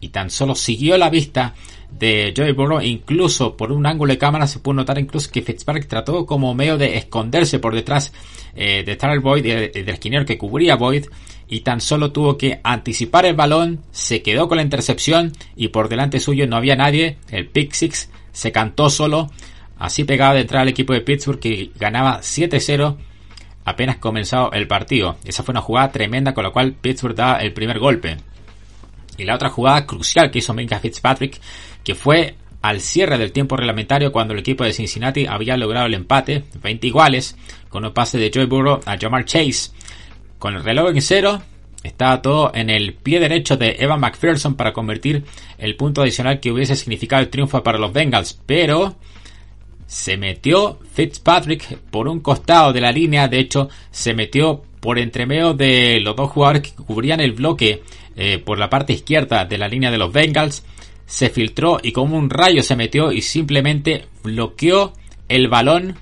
y 0.00 0.08
tan 0.08 0.30
solo 0.30 0.54
siguió 0.54 0.96
la 0.96 1.10
vista 1.10 1.54
de 1.90 2.32
Joey 2.36 2.52
Burrow. 2.52 2.80
Incluso 2.80 3.56
por 3.56 3.72
un 3.72 3.86
ángulo 3.86 4.12
de 4.12 4.18
cámara 4.18 4.46
se 4.46 4.60
pudo 4.60 4.74
notar 4.74 4.98
incluso 4.98 5.30
que 5.30 5.42
Fitzpatrick 5.42 5.86
trató 5.86 6.24
como 6.24 6.54
medio 6.54 6.78
de 6.78 6.96
esconderse 6.96 7.58
por 7.58 7.74
detrás 7.74 8.12
eh, 8.54 8.82
de 8.84 8.96
Tyler 8.96 9.20
Boyd, 9.20 9.42
del 9.42 9.84
de 9.84 9.92
esquinero 9.92 10.24
que 10.24 10.38
cubría 10.38 10.76
Boyd. 10.76 11.06
Y 11.52 11.60
tan 11.60 11.80
solo 11.80 12.12
tuvo 12.12 12.38
que 12.38 12.60
anticipar 12.62 13.26
el 13.26 13.34
balón, 13.34 13.80
se 13.90 14.22
quedó 14.22 14.46
con 14.46 14.58
la 14.58 14.62
intercepción 14.62 15.32
y 15.56 15.68
por 15.68 15.88
delante 15.88 16.20
suyo 16.20 16.46
no 16.46 16.56
había 16.56 16.76
nadie. 16.76 17.18
El 17.28 17.48
pick 17.48 17.72
six 17.72 18.08
se 18.32 18.52
cantó 18.52 18.88
solo. 18.88 19.30
Así 19.76 20.04
pegaba 20.04 20.34
de 20.34 20.42
entrar 20.42 20.62
al 20.62 20.68
equipo 20.68 20.92
de 20.92 21.00
Pittsburgh 21.00 21.40
que 21.40 21.72
ganaba 21.76 22.20
7-0 22.20 22.96
apenas 23.64 23.98
comenzado 23.98 24.52
el 24.52 24.66
partido. 24.66 25.16
Esa 25.24 25.42
fue 25.42 25.52
una 25.52 25.60
jugada 25.60 25.92
tremenda 25.92 26.34
con 26.34 26.44
la 26.44 26.50
cual 26.50 26.72
Pittsburgh 26.72 27.14
da 27.14 27.36
el 27.36 27.52
primer 27.52 27.78
golpe. 27.78 28.16
Y 29.16 29.24
la 29.24 29.34
otra 29.34 29.50
jugada 29.50 29.86
crucial 29.86 30.30
que 30.30 30.38
hizo 30.38 30.54
Minka 30.54 30.78
Fitzpatrick, 30.78 31.40
que 31.84 31.94
fue 31.94 32.36
al 32.62 32.80
cierre 32.80 33.18
del 33.18 33.32
tiempo 33.32 33.56
reglamentario 33.56 34.12
cuando 34.12 34.34
el 34.34 34.40
equipo 34.40 34.64
de 34.64 34.72
Cincinnati 34.72 35.26
había 35.26 35.56
logrado 35.56 35.86
el 35.86 35.94
empate, 35.94 36.44
20 36.62 36.86
iguales, 36.86 37.36
con 37.68 37.84
un 37.84 37.92
pase 37.92 38.18
de 38.18 38.30
Joey 38.32 38.46
Burrow 38.46 38.80
a 38.84 38.98
Jamar 38.98 39.24
Chase. 39.24 39.70
Con 40.38 40.54
el 40.54 40.64
reloj 40.64 40.90
en 40.90 41.02
cero, 41.02 41.42
estaba 41.82 42.20
todo 42.20 42.52
en 42.54 42.68
el 42.70 42.94
pie 42.94 43.20
derecho 43.20 43.56
de 43.56 43.76
Evan 43.78 44.00
McPherson 44.00 44.54
para 44.54 44.72
convertir 44.72 45.24
el 45.58 45.76
punto 45.76 46.02
adicional 46.02 46.40
que 46.40 46.52
hubiese 46.52 46.76
significado 46.76 47.22
el 47.22 47.30
triunfo 47.30 47.62
para 47.62 47.78
los 47.78 47.92
Bengals, 47.92 48.38
pero 48.46 48.96
se 49.90 50.16
metió 50.16 50.78
Fitzpatrick 50.92 51.76
por 51.90 52.06
un 52.06 52.20
costado 52.20 52.72
de 52.72 52.80
la 52.80 52.92
línea, 52.92 53.26
de 53.26 53.40
hecho 53.40 53.68
se 53.90 54.14
metió 54.14 54.62
por 54.78 55.00
entremedio 55.00 55.52
de 55.52 55.98
los 55.98 56.14
dos 56.14 56.30
jugadores 56.30 56.62
que 56.62 56.84
cubrían 56.84 57.18
el 57.18 57.32
bloque 57.32 57.82
eh, 58.14 58.38
por 58.38 58.56
la 58.60 58.70
parte 58.70 58.92
izquierda 58.92 59.44
de 59.46 59.58
la 59.58 59.66
línea 59.66 59.90
de 59.90 59.98
los 59.98 60.12
Bengals, 60.12 60.64
se 61.06 61.28
filtró 61.28 61.80
y 61.82 61.90
como 61.90 62.16
un 62.16 62.30
rayo 62.30 62.62
se 62.62 62.76
metió 62.76 63.10
y 63.10 63.20
simplemente 63.20 64.04
bloqueó 64.22 64.92
el 65.28 65.48
balón 65.48 65.96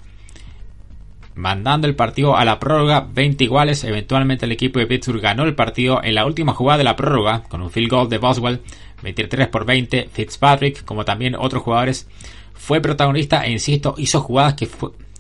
mandando 1.39 1.87
el 1.87 1.95
partido 1.95 2.37
a 2.37 2.45
la 2.45 2.59
prórroga 2.59 3.07
20 3.13 3.45
iguales. 3.45 3.85
Eventualmente 3.85 4.45
el 4.45 4.53
equipo 4.53 4.81
de 4.81 4.87
Pittsburgh 4.87 5.23
ganó 5.23 5.45
el 5.45 5.55
partido 5.55 6.03
en 6.03 6.17
la 6.17 6.27
última 6.27 6.53
jugada 6.53 6.79
de 6.79 6.85
la 6.85 6.97
prórroga 6.97 7.45
con 7.45 7.63
un 7.63 7.71
field 7.71 7.91
goal 7.91 8.09
de 8.09 8.19
Boswell 8.19 8.61
23 9.03 9.47
por 9.47 9.65
20. 9.65 10.09
Fitzpatrick, 10.13 10.85
como 10.85 11.05
también 11.05 11.37
otros 11.37 11.63
jugadores, 11.63 12.09
fue 12.55 12.81
protagonista 12.81 13.47
e 13.47 13.53
insisto, 13.53 13.95
hizo 13.99 14.21
jugadas 14.21 14.55
que, 14.55 14.69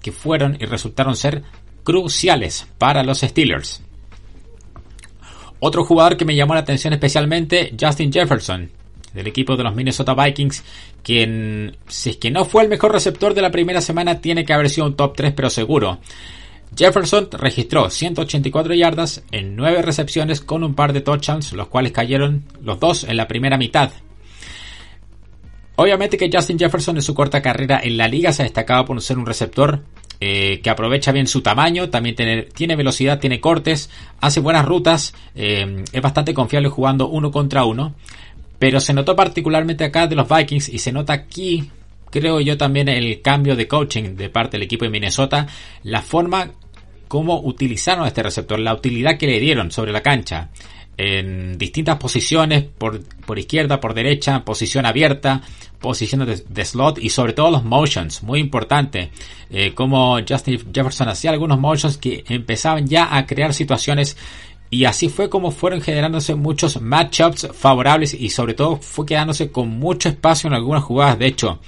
que 0.02 0.10
fueron 0.10 0.56
y 0.60 0.64
resultaron 0.64 1.14
ser 1.14 1.44
cruciales 1.84 2.66
para 2.78 3.04
los 3.04 3.20
Steelers. 3.20 3.80
Otro 5.60 5.84
jugador 5.84 6.16
que 6.16 6.24
me 6.24 6.34
llamó 6.34 6.54
la 6.54 6.60
atención 6.60 6.92
especialmente, 6.92 7.74
Justin 7.80 8.12
Jefferson, 8.12 8.70
del 9.18 9.26
equipo 9.26 9.56
de 9.56 9.64
los 9.64 9.74
Minnesota 9.74 10.14
Vikings, 10.14 10.64
quien, 11.02 11.76
si 11.88 12.10
es 12.10 12.16
que 12.16 12.30
no 12.30 12.44
fue 12.44 12.62
el 12.62 12.68
mejor 12.68 12.92
receptor 12.92 13.34
de 13.34 13.42
la 13.42 13.50
primera 13.50 13.80
semana, 13.80 14.20
tiene 14.20 14.44
que 14.44 14.52
haber 14.52 14.70
sido 14.70 14.86
un 14.86 14.94
top 14.94 15.14
3, 15.16 15.32
pero 15.34 15.50
seguro. 15.50 15.98
Jefferson 16.76 17.28
registró 17.32 17.90
184 17.90 18.74
yardas 18.74 19.24
en 19.32 19.56
9 19.56 19.82
recepciones 19.82 20.40
con 20.40 20.62
un 20.62 20.74
par 20.74 20.92
de 20.92 21.00
touchdowns, 21.00 21.52
los 21.52 21.66
cuales 21.68 21.92
cayeron 21.92 22.44
los 22.62 22.78
dos 22.78 23.04
en 23.04 23.16
la 23.16 23.26
primera 23.26 23.58
mitad. 23.58 23.90
Obviamente 25.76 26.16
que 26.16 26.30
Justin 26.32 26.58
Jefferson 26.58 26.96
en 26.96 27.02
su 27.02 27.14
corta 27.14 27.42
carrera 27.42 27.80
en 27.82 27.96
la 27.96 28.08
liga 28.08 28.32
se 28.32 28.42
ha 28.42 28.44
destacado 28.44 28.84
por 28.84 29.00
ser 29.00 29.18
un 29.18 29.26
receptor 29.26 29.82
eh, 30.20 30.60
que 30.60 30.70
aprovecha 30.70 31.12
bien 31.12 31.28
su 31.28 31.42
tamaño, 31.42 31.90
también 31.90 32.16
tiene, 32.16 32.76
velocidad, 32.76 33.20
tiene 33.20 33.40
cortes, 33.40 33.88
hace 34.20 34.40
buenas 34.40 34.66
rutas, 34.66 35.14
eh, 35.36 35.84
es 35.92 36.02
bastante 36.02 36.34
confiable 36.34 36.68
jugando 36.68 37.08
uno 37.08 37.30
contra 37.30 37.64
uno, 37.64 37.94
pero 38.58 38.80
se 38.80 38.92
notó 38.92 39.14
particularmente 39.14 39.84
acá 39.84 40.06
de 40.06 40.16
los 40.16 40.28
Vikings 40.28 40.68
y 40.68 40.78
se 40.78 40.92
nota 40.92 41.12
aquí, 41.12 41.70
creo 42.10 42.40
yo 42.40 42.56
también 42.56 42.88
el 42.88 43.20
cambio 43.22 43.56
de 43.56 43.68
coaching 43.68 44.16
de 44.16 44.28
parte 44.28 44.56
del 44.56 44.64
equipo 44.64 44.84
de 44.84 44.90
Minnesota, 44.90 45.46
la 45.84 46.02
forma 46.02 46.52
como 47.06 47.40
utilizaron 47.40 48.06
este 48.06 48.22
receptor, 48.22 48.58
la 48.58 48.74
utilidad 48.74 49.16
que 49.16 49.26
le 49.26 49.40
dieron 49.40 49.70
sobre 49.70 49.92
la 49.92 50.02
cancha 50.02 50.50
en 50.98 51.56
distintas 51.56 51.96
posiciones, 51.96 52.64
por, 52.64 53.00
por 53.24 53.38
izquierda, 53.38 53.80
por 53.80 53.94
derecha, 53.94 54.44
posición 54.44 54.84
abierta, 54.84 55.42
posición 55.78 56.26
de, 56.26 56.64
slot 56.64 56.98
y 56.98 57.10
sobre 57.10 57.34
todo 57.34 57.52
los 57.52 57.64
motions, 57.64 58.24
muy 58.24 58.40
importante, 58.40 59.10
eh, 59.48 59.74
como 59.74 60.18
Justin 60.28 60.60
Jefferson 60.74 61.08
hacía 61.08 61.30
algunos 61.30 61.58
motions 61.60 61.98
que 61.98 62.24
empezaban 62.28 62.88
ya 62.88 63.16
a 63.16 63.26
crear 63.26 63.54
situaciones 63.54 64.16
y 64.70 64.84
así 64.84 65.08
fue 65.08 65.28
como 65.28 65.50
fueron 65.50 65.80
generándose 65.80 66.34
muchos 66.34 66.80
matchups 66.80 67.48
favorables 67.52 68.14
y 68.14 68.30
sobre 68.30 68.54
todo 68.54 68.76
fue 68.76 69.06
quedándose 69.06 69.50
con 69.50 69.68
mucho 69.68 70.08
espacio 70.08 70.48
en 70.48 70.54
algunas 70.54 70.84
jugadas, 70.84 71.18
de 71.18 71.26
hecho. 71.26 71.60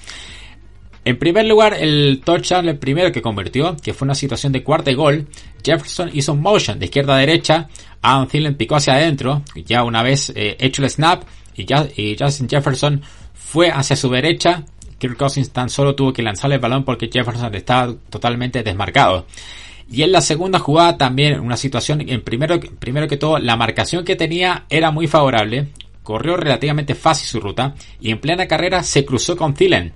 En 1.05 1.19
primer 1.19 1.47
lugar, 1.47 1.75
el 1.75 2.21
touchdown, 2.23 2.69
el 2.69 2.79
primero 2.79 3.11
que 3.11 3.23
convirtió, 3.23 3.75
que 3.77 3.95
fue 3.95 4.05
una 4.05 4.15
situación 4.15 4.53
de 4.53 4.63
cuarta 4.63 4.91
y 4.91 4.95
gol, 4.95 5.29
Jefferson 5.65 6.11
hizo 6.13 6.35
un 6.35 6.43
motion 6.43 6.79
de 6.79 6.87
izquierda 6.87 7.17
a 7.17 7.19
derecha, 7.19 7.69
Adam 8.03 8.29
Thielen 8.29 8.55
picó 8.55 8.77
hacia 8.77 8.95
adentro, 8.95 9.43
ya 9.65 9.83
una 9.83 10.03
vez 10.03 10.31
eh, 10.37 10.57
hecho 10.61 10.83
el 10.83 10.91
snap, 10.91 11.23
y, 11.57 11.65
ya, 11.65 11.89
Justin 12.19 12.49
Jefferson 12.49 13.03
fue 13.35 13.71
hacia 13.71 13.97
su 13.97 14.09
derecha. 14.11 14.65
Kirk 14.99 15.17
Cousins 15.17 15.51
tan 15.51 15.71
solo 15.71 15.95
tuvo 15.95 16.13
que 16.13 16.23
lanzarle 16.23 16.57
el 16.57 16.61
balón 16.61 16.85
porque 16.85 17.11
Jefferson 17.13 17.55
estaba 17.55 17.95
totalmente 18.11 18.63
desmarcado. 18.63 19.27
Y 19.91 20.03
en 20.03 20.13
la 20.13 20.21
segunda 20.21 20.61
jugada 20.61 20.97
también 20.97 21.41
una 21.41 21.57
situación, 21.57 22.01
en 22.09 22.23
primero, 22.23 22.61
primero 22.79 23.09
que 23.09 23.17
todo, 23.17 23.39
la 23.39 23.57
marcación 23.57 24.05
que 24.05 24.15
tenía 24.15 24.65
era 24.69 24.93
muy 24.93 25.09
favorable, 25.09 25.69
corrió 26.05 26.37
relativamente 26.37 26.95
fácil 26.95 27.27
su 27.27 27.41
ruta 27.41 27.75
y 28.01 28.11
en 28.11 28.21
plena 28.21 28.47
carrera 28.47 28.85
se 28.85 29.05
cruzó 29.05 29.37
con 29.37 29.55
Thielen. 29.55 29.93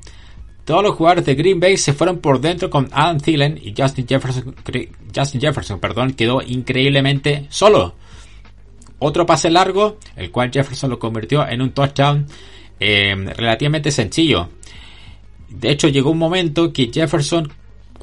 Todos 0.64 0.82
los 0.82 0.96
jugadores 0.96 1.26
de 1.26 1.34
Green 1.34 1.60
Bay 1.60 1.76
se 1.76 1.92
fueron 1.92 2.18
por 2.18 2.40
dentro 2.40 2.70
con 2.70 2.88
Adam 2.90 3.20
Thielen 3.20 3.60
y 3.62 3.74
Justin 3.76 4.08
Jefferson, 4.08 4.54
Justin 5.14 5.40
Jefferson 5.40 5.78
perdón, 5.78 6.14
quedó 6.14 6.42
increíblemente 6.42 7.46
solo. 7.50 7.94
Otro 8.98 9.26
pase 9.26 9.50
largo, 9.50 9.98
el 10.16 10.30
cual 10.30 10.50
Jefferson 10.50 10.90
lo 10.90 10.98
convirtió 10.98 11.46
en 11.46 11.60
un 11.60 11.70
touchdown 11.70 12.26
eh, 12.80 13.14
relativamente 13.36 13.90
sencillo. 13.90 14.48
De 15.50 15.70
hecho, 15.70 15.88
llegó 15.88 16.10
un 16.10 16.18
momento 16.18 16.72
que 16.72 16.90
Jefferson 16.92 17.52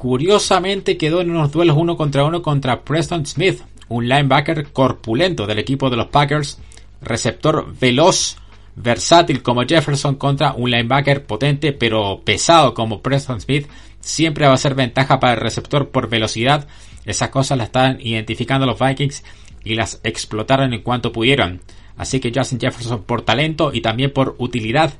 curiosamente 0.02 0.96
quedó 0.96 1.20
en 1.20 1.30
unos 1.30 1.52
duelos 1.52 1.76
uno 1.78 1.96
contra 1.96 2.24
uno 2.24 2.42
contra 2.42 2.82
Preston 2.82 3.24
Smith, 3.24 3.60
un 3.86 4.08
linebacker 4.08 4.72
corpulento 4.72 5.46
del 5.46 5.60
equipo 5.60 5.90
de 5.90 5.96
los 5.96 6.08
Packers, 6.08 6.58
receptor 7.00 7.72
veloz 7.80 8.36
versátil 8.74 9.44
como 9.44 9.62
Jefferson 9.62 10.16
contra 10.16 10.54
un 10.54 10.72
linebacker 10.72 11.24
potente 11.24 11.72
pero 11.72 12.20
pesado 12.24 12.74
como 12.74 13.00
Preston 13.00 13.40
Smith 13.40 13.68
siempre 14.00 14.48
va 14.48 14.54
a 14.54 14.56
ser 14.56 14.74
ventaja 14.74 15.20
para 15.20 15.34
el 15.34 15.40
receptor 15.40 15.90
por 15.90 16.08
velocidad. 16.08 16.66
Esas 17.04 17.28
cosas 17.28 17.56
las 17.56 17.68
están 17.68 18.00
identificando 18.00 18.66
los 18.66 18.80
Vikings 18.80 19.22
y 19.62 19.76
las 19.76 20.00
explotaron 20.02 20.72
en 20.72 20.82
cuanto 20.82 21.12
pudieron. 21.12 21.60
Así 21.96 22.18
que 22.18 22.32
Justin 22.34 22.58
Jefferson 22.58 23.04
por 23.04 23.22
talento 23.22 23.70
y 23.72 23.82
también 23.82 24.12
por 24.12 24.34
utilidad 24.38 24.94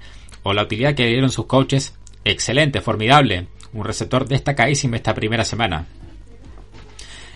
o 0.44 0.52
la 0.52 0.62
utilidad 0.62 0.94
que 0.94 1.08
dieron 1.08 1.32
sus 1.32 1.46
coaches, 1.46 1.98
excelente, 2.24 2.80
formidable. 2.80 3.48
Un 3.72 3.84
receptor 3.84 4.26
destacadísimo 4.26 4.96
esta 4.96 5.14
primera 5.14 5.44
semana. 5.44 5.86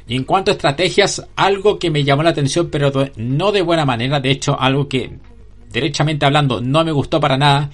Y 0.09 0.17
en 0.17 0.25
cuanto 0.25 0.51
a 0.51 0.55
estrategias, 0.55 1.27
algo 1.35 1.79
que 1.79 1.91
me 1.91 2.05
llamó 2.05 2.23
la 2.23 2.31
atención, 2.31 2.69
pero 2.71 2.93
no 3.17 3.53
de 3.53 3.63
buena 3.63 3.85
manera, 3.85 4.21
de 4.21 4.31
hecho, 4.31 4.59
algo 4.59 4.89
que 4.89 5.19
derechamente 5.73 6.25
hablando 6.25 6.61
no 6.61 6.85
me 6.85 6.93
gustó 6.93 7.21
para 7.21 7.37
nada, 7.37 7.71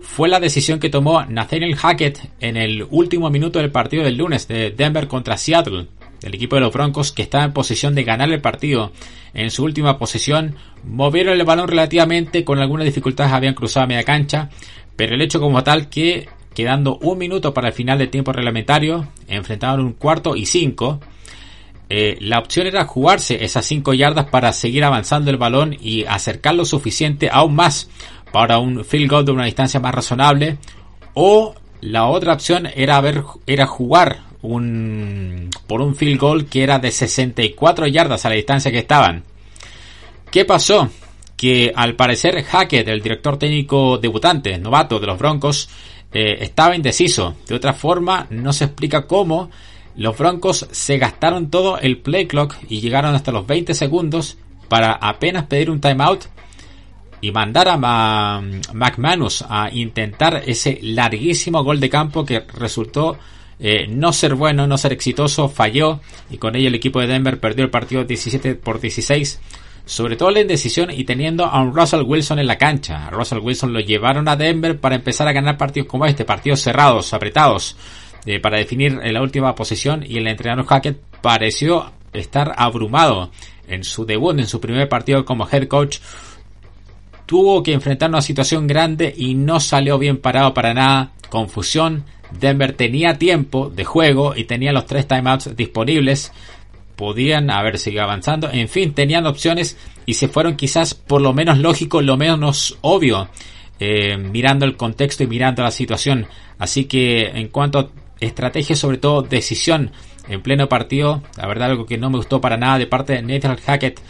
fue 0.00 0.28
la 0.28 0.40
decisión 0.40 0.78
que 0.78 0.90
tomó 0.90 1.24
Nathaniel 1.24 1.76
Hackett 1.76 2.18
en 2.40 2.56
el 2.56 2.86
último 2.90 3.30
minuto 3.30 3.58
del 3.58 3.70
partido 3.70 4.04
del 4.04 4.16
lunes 4.16 4.46
de 4.46 4.70
Denver 4.70 5.08
contra 5.08 5.36
Seattle, 5.36 5.86
el 6.22 6.34
equipo 6.34 6.56
de 6.56 6.62
los 6.62 6.72
Broncos 6.72 7.12
que 7.12 7.22
estaba 7.22 7.44
en 7.44 7.52
posición 7.52 7.94
de 7.94 8.04
ganar 8.04 8.30
el 8.30 8.40
partido. 8.40 8.92
En 9.34 9.50
su 9.50 9.64
última 9.64 9.98
posición, 9.98 10.56
movieron 10.84 11.38
el 11.38 11.46
balón 11.46 11.68
relativamente, 11.68 12.44
con 12.44 12.58
algunas 12.58 12.84
dificultades 12.84 13.32
habían 13.32 13.54
cruzado 13.54 13.84
a 13.84 13.88
media 13.88 14.04
cancha, 14.04 14.50
pero 14.94 15.14
el 15.14 15.22
hecho 15.22 15.40
como 15.40 15.64
tal 15.64 15.88
que, 15.88 16.28
quedando 16.54 16.98
un 16.98 17.18
minuto 17.18 17.54
para 17.54 17.68
el 17.68 17.74
final 17.74 17.98
del 17.98 18.10
tiempo 18.10 18.32
reglamentario, 18.32 19.08
enfrentaron 19.28 19.86
un 19.86 19.92
cuarto 19.92 20.36
y 20.36 20.46
cinco, 20.46 21.00
eh, 21.94 22.16
la 22.20 22.38
opción 22.38 22.66
era 22.66 22.86
jugarse 22.86 23.44
esas 23.44 23.66
5 23.66 23.92
yardas 23.92 24.24
para 24.30 24.54
seguir 24.54 24.82
avanzando 24.82 25.30
el 25.30 25.36
balón 25.36 25.76
y 25.78 26.06
acercar 26.06 26.54
lo 26.54 26.64
suficiente 26.64 27.28
aún 27.30 27.54
más 27.54 27.90
para 28.32 28.58
un 28.58 28.82
field 28.82 29.10
goal 29.10 29.26
de 29.26 29.32
una 29.32 29.44
distancia 29.44 29.78
más 29.78 29.94
razonable. 29.94 30.56
O 31.12 31.54
la 31.82 32.06
otra 32.06 32.32
opción 32.32 32.66
era, 32.74 32.98
ver, 33.02 33.22
era 33.46 33.66
jugar 33.66 34.20
un, 34.40 35.50
por 35.66 35.82
un 35.82 35.94
field 35.94 36.18
goal 36.18 36.46
que 36.46 36.62
era 36.62 36.78
de 36.78 36.90
64 36.90 37.86
yardas 37.88 38.24
a 38.24 38.30
la 38.30 38.36
distancia 38.36 38.70
que 38.70 38.78
estaban. 38.78 39.24
¿Qué 40.30 40.46
pasó? 40.46 40.88
Que 41.36 41.74
al 41.76 41.94
parecer 41.94 42.42
Hackett, 42.42 42.88
el 42.88 43.02
director 43.02 43.36
técnico 43.36 43.98
debutante, 43.98 44.56
novato 44.56 44.98
de 44.98 45.08
los 45.08 45.18
Broncos, 45.18 45.68
eh, 46.12 46.38
estaba 46.40 46.76
indeciso. 46.76 47.36
De 47.46 47.54
otra 47.54 47.72
forma, 47.72 48.26
no 48.30 48.52
se 48.52 48.64
explica 48.64 49.06
cómo 49.06 49.50
los 49.96 50.16
Broncos 50.16 50.66
se 50.70 50.98
gastaron 50.98 51.50
todo 51.50 51.78
el 51.78 51.98
play 51.98 52.26
clock 52.26 52.56
y 52.68 52.80
llegaron 52.80 53.14
hasta 53.14 53.32
los 53.32 53.46
20 53.46 53.74
segundos 53.74 54.38
para 54.68 54.92
apenas 54.92 55.44
pedir 55.44 55.70
un 55.70 55.80
timeout 55.80 56.24
y 57.20 57.30
mandar 57.30 57.68
a 57.68 58.40
McManus 58.72 59.44
a 59.48 59.70
intentar 59.72 60.42
ese 60.46 60.80
larguísimo 60.82 61.62
gol 61.62 61.78
de 61.78 61.88
campo 61.88 62.24
que 62.24 62.40
resultó 62.40 63.16
eh, 63.60 63.86
no 63.86 64.12
ser 64.12 64.34
bueno, 64.34 64.66
no 64.66 64.76
ser 64.76 64.92
exitoso, 64.92 65.48
falló 65.48 66.00
y 66.30 66.38
con 66.38 66.56
ello 66.56 66.66
el 66.66 66.74
equipo 66.74 67.00
de 67.00 67.06
Denver 67.06 67.38
perdió 67.38 67.64
el 67.64 67.70
partido 67.70 68.02
17 68.02 68.56
por 68.56 68.80
16. 68.80 69.40
Sobre 69.84 70.16
todo 70.16 70.30
la 70.30 70.40
indecisión 70.40 70.90
y 70.90 71.04
teniendo 71.04 71.44
a 71.44 71.60
un 71.60 71.74
Russell 71.74 72.02
Wilson 72.02 72.38
en 72.38 72.46
la 72.46 72.58
cancha. 72.58 73.10
Russell 73.10 73.40
Wilson 73.40 73.72
lo 73.72 73.80
llevaron 73.80 74.28
a 74.28 74.36
Denver 74.36 74.78
para 74.78 74.94
empezar 74.94 75.26
a 75.28 75.32
ganar 75.32 75.56
partidos 75.58 75.88
como 75.88 76.06
este, 76.06 76.24
partidos 76.24 76.60
cerrados, 76.60 77.12
apretados, 77.12 77.76
eh, 78.24 78.38
para 78.38 78.58
definir 78.58 79.00
la 79.02 79.20
última 79.20 79.54
posición 79.54 80.04
y 80.06 80.18
el 80.18 80.28
entrenador 80.28 80.66
Hackett 80.66 81.00
pareció 81.20 81.90
estar 82.12 82.54
abrumado 82.56 83.30
en 83.66 83.82
su 83.82 84.04
debut, 84.04 84.38
en 84.38 84.46
su 84.46 84.60
primer 84.60 84.88
partido 84.88 85.24
como 85.24 85.48
head 85.50 85.66
coach. 85.66 85.98
Tuvo 87.26 87.62
que 87.62 87.72
enfrentar 87.72 88.10
una 88.10 88.22
situación 88.22 88.66
grande 88.66 89.12
y 89.16 89.34
no 89.34 89.58
salió 89.58 89.98
bien 89.98 90.18
parado 90.18 90.54
para 90.54 90.74
nada. 90.74 91.12
Confusión, 91.30 92.04
Denver 92.38 92.74
tenía 92.74 93.18
tiempo 93.18 93.70
de 93.70 93.84
juego 93.84 94.34
y 94.36 94.44
tenía 94.44 94.72
los 94.72 94.86
tres 94.86 95.08
timeouts 95.08 95.56
disponibles. 95.56 96.32
Podían 97.02 97.50
haber 97.50 97.78
seguido 97.78 98.04
avanzando. 98.04 98.48
En 98.52 98.68
fin, 98.68 98.94
tenían 98.94 99.26
opciones 99.26 99.76
y 100.06 100.14
se 100.14 100.28
fueron 100.28 100.54
quizás 100.54 100.94
por 100.94 101.20
lo 101.20 101.32
menos 101.32 101.58
lógico, 101.58 102.00
lo 102.00 102.16
menos 102.16 102.78
obvio, 102.80 103.28
eh, 103.80 104.16
mirando 104.16 104.64
el 104.66 104.76
contexto 104.76 105.24
y 105.24 105.26
mirando 105.26 105.64
la 105.64 105.72
situación. 105.72 106.28
Así 106.60 106.84
que 106.84 107.24
en 107.24 107.48
cuanto 107.48 107.80
a 107.80 107.90
estrategia, 108.20 108.76
sobre 108.76 108.98
todo 108.98 109.22
decisión 109.22 109.90
en 110.28 110.42
pleno 110.42 110.68
partido, 110.68 111.24
la 111.36 111.48
verdad 111.48 111.70
algo 111.70 111.86
que 111.86 111.98
no 111.98 112.08
me 112.08 112.18
gustó 112.18 112.40
para 112.40 112.56
nada 112.56 112.78
de 112.78 112.86
parte 112.86 113.14
de 113.14 113.22
Nathan 113.22 113.56
Hackett, 113.56 114.00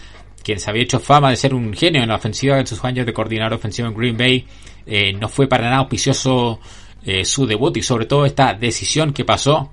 quien 0.44 0.61
se 0.61 0.68
había 0.68 0.82
hecho 0.82 1.00
fama 1.00 1.30
de 1.30 1.37
ser 1.37 1.54
un 1.54 1.72
genio 1.72 2.02
en 2.02 2.11
la 2.11 2.16
ofensiva 2.16 2.61
en 2.61 2.66
sus 2.66 2.84
años 2.84 3.06
de 3.06 3.14
coordinador 3.14 3.54
ofensivo 3.54 3.88
en 3.88 3.94
Green 3.94 4.18
Bay, 4.18 4.46
eh, 4.84 5.14
no 5.14 5.30
fue 5.30 5.46
para 5.46 5.64
nada 5.64 5.78
auspicioso 5.78 6.61
eh, 7.06 7.25
su 7.25 7.46
debut 7.46 7.75
y 7.75 7.82
sobre 7.82 8.04
todo 8.04 8.26
esta 8.26 8.52
decisión 8.52 9.14
que 9.14 9.25
pasó 9.25 9.72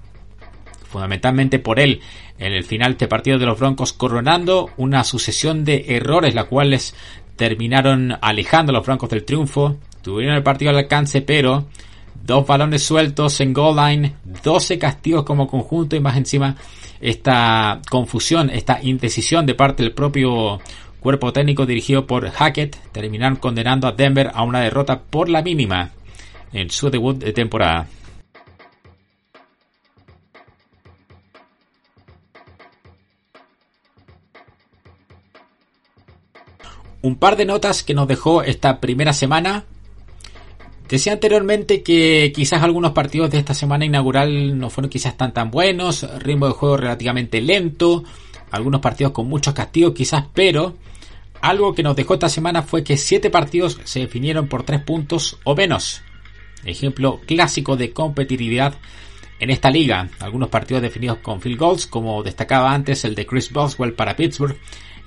fundamentalmente 0.89 1.59
por 1.59 1.79
él. 1.79 2.01
En 2.37 2.53
el 2.53 2.63
final 2.63 2.91
de 2.91 2.93
este 2.93 3.07
partido 3.07 3.37
de 3.37 3.45
los 3.45 3.59
Broncos 3.59 3.93
coronando 3.93 4.69
una 4.77 5.03
sucesión 5.03 5.63
de 5.63 5.85
errores 5.89 6.35
las 6.35 6.45
cuales 6.45 6.95
terminaron 7.35 8.17
alejando 8.21 8.71
a 8.71 8.75
los 8.75 8.85
Broncos 8.85 9.09
del 9.09 9.23
triunfo. 9.23 9.77
Tuvieron 10.01 10.35
el 10.35 10.43
partido 10.43 10.71
al 10.71 10.77
alcance 10.77 11.21
pero 11.21 11.65
dos 12.25 12.45
balones 12.45 12.83
sueltos 12.83 13.39
en 13.41 13.53
goal 13.53 13.75
line 13.77 14.13
12 14.43 14.77
castigos 14.77 15.23
como 15.23 15.47
conjunto 15.47 15.95
y 15.95 15.99
más 15.99 16.17
encima 16.17 16.55
esta 16.99 17.81
confusión 17.89 18.49
esta 18.49 18.79
indecisión 18.83 19.45
de 19.45 19.55
parte 19.55 19.83
del 19.83 19.93
propio 19.93 20.59
cuerpo 20.99 21.31
técnico 21.33 21.65
dirigido 21.65 22.05
por 22.05 22.29
Hackett. 22.29 22.75
Terminaron 22.91 23.37
condenando 23.37 23.87
a 23.87 23.93
Denver 23.93 24.31
a 24.33 24.43
una 24.43 24.61
derrota 24.61 25.01
por 25.01 25.29
la 25.29 25.41
mínima 25.41 25.91
en 26.51 26.69
su 26.69 26.89
debut 26.89 27.17
de 27.17 27.33
temporada. 27.33 27.87
Un 37.09 37.15
par 37.15 37.37
de 37.37 37.45
notas 37.45 37.81
que 37.81 37.95
nos 37.95 38.07
dejó 38.07 38.43
esta 38.43 38.79
primera 38.79 39.13
semana. 39.13 39.65
Decía 40.87 41.13
anteriormente 41.13 41.81
que 41.81 42.31
quizás 42.35 42.61
algunos 42.61 42.91
partidos 42.91 43.31
de 43.31 43.39
esta 43.39 43.55
semana 43.55 43.83
inaugural 43.83 44.59
no 44.59 44.69
fueron 44.69 44.91
quizás 44.91 45.17
tan 45.17 45.33
tan 45.33 45.49
buenos, 45.49 46.07
ritmo 46.19 46.45
de 46.45 46.53
juego 46.53 46.77
relativamente 46.77 47.41
lento, 47.41 48.03
algunos 48.51 48.79
partidos 48.79 49.11
con 49.11 49.27
muchos 49.27 49.55
castigos 49.55 49.95
quizás, 49.95 50.25
pero 50.35 50.75
algo 51.41 51.73
que 51.73 51.81
nos 51.81 51.95
dejó 51.95 52.13
esta 52.13 52.29
semana 52.29 52.61
fue 52.61 52.83
que 52.83 52.95
siete 52.95 53.31
partidos 53.31 53.79
se 53.85 54.01
definieron 54.01 54.47
por 54.47 54.61
tres 54.61 54.81
puntos 54.81 55.39
o 55.45 55.55
menos. 55.55 56.03
Ejemplo 56.63 57.21
clásico 57.25 57.75
de 57.75 57.91
competitividad 57.91 58.75
en 59.39 59.49
esta 59.49 59.71
liga. 59.71 60.09
Algunos 60.19 60.49
partidos 60.49 60.83
definidos 60.83 61.17
con 61.23 61.41
field 61.41 61.57
goals, 61.57 61.87
como 61.87 62.21
destacaba 62.21 62.71
antes 62.71 63.03
el 63.03 63.15
de 63.15 63.25
Chris 63.25 63.51
Boswell 63.51 63.93
para 63.93 64.15
Pittsburgh. 64.15 64.55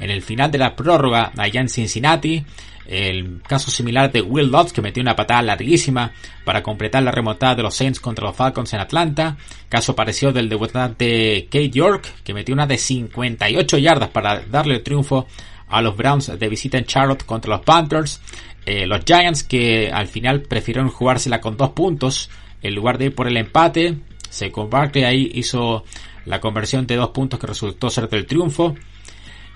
En 0.03 0.11
el 0.11 0.21
final 0.21 0.51
de 0.51 0.59
la 0.59 0.75
prórroga 0.75 1.31
allá 1.38 1.61
en 1.61 1.69
Cincinnati. 1.69 2.45
El 2.87 3.41
caso 3.47 3.71
similar 3.71 4.11
de 4.11 4.21
Will 4.21 4.51
Lutz 4.51 4.73
que 4.73 4.83
metió 4.83 5.01
una 5.01 5.15
patada 5.15 5.41
larguísima 5.43 6.11
para 6.45 6.65
completar 6.65 7.05
la 7.05 7.12
remontada 7.12 7.55
de 7.55 7.62
los 7.62 7.77
Saints 7.77 8.01
contra 8.01 8.27
los 8.27 8.35
Falcons 8.35 8.73
en 8.73 8.81
Atlanta. 8.81 9.37
Caso 9.69 9.95
parecido 9.95 10.33
del 10.33 10.49
debutante 10.49 11.45
Kate 11.45 11.71
York 11.71 12.12
que 12.25 12.35
metió 12.35 12.53
una 12.53 12.67
de 12.67 12.79
58 12.79 13.79
yardas 13.79 14.09
para 14.09 14.41
darle 14.41 14.75
el 14.75 14.83
triunfo 14.83 15.29
a 15.69 15.81
los 15.81 15.97
Browns 15.97 16.37
de 16.37 16.49
visita 16.49 16.79
en 16.79 16.85
Charlotte 16.85 17.25
contra 17.25 17.55
los 17.55 17.65
Panthers. 17.65 18.21
Eh, 18.67 18.87
los 18.87 19.05
Giants 19.05 19.45
que 19.45 19.93
al 19.93 20.09
final 20.09 20.43
prefirieron 20.43 20.88
jugársela 20.88 21.41
con 21.41 21.57
dos 21.57 21.71
puntos 21.71 22.29
en 22.61 22.75
lugar 22.75 22.99
de 22.99 23.07
ir 23.07 23.15
por 23.15 23.29
el 23.29 23.37
empate. 23.37 23.99
Se 24.29 24.51
comparte 24.51 25.07
ahí 25.07 25.31
hizo 25.35 25.85
la 26.25 26.41
conversión 26.41 26.88
de 26.88 26.97
dos 26.97 27.11
puntos 27.11 27.38
que 27.38 27.47
resultó 27.47 27.91
ser 27.91 28.09
del 28.09 28.27
triunfo. 28.27 28.75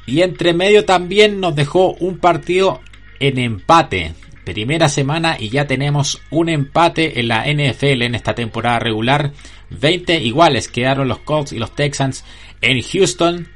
Y 0.06 0.22
entre 0.22 0.54
medio 0.54 0.84
también 0.84 1.40
nos 1.40 1.56
dejó 1.56 1.94
un 1.94 2.18
partido 2.18 2.80
en 3.18 3.38
empate. 3.38 4.14
Primera 4.44 4.88
semana 4.88 5.36
y 5.38 5.48
ya 5.48 5.66
tenemos 5.66 6.20
un 6.30 6.48
empate 6.48 7.18
en 7.18 7.28
la 7.28 7.44
NFL 7.46 8.02
en 8.02 8.14
esta 8.14 8.34
temporada 8.34 8.78
regular. 8.78 9.32
20 9.70 10.22
iguales 10.22 10.68
quedaron 10.68 11.08
los 11.08 11.18
Colts 11.18 11.52
y 11.52 11.58
los 11.58 11.74
Texans 11.74 12.24
en 12.60 12.80
Houston. 12.80 13.48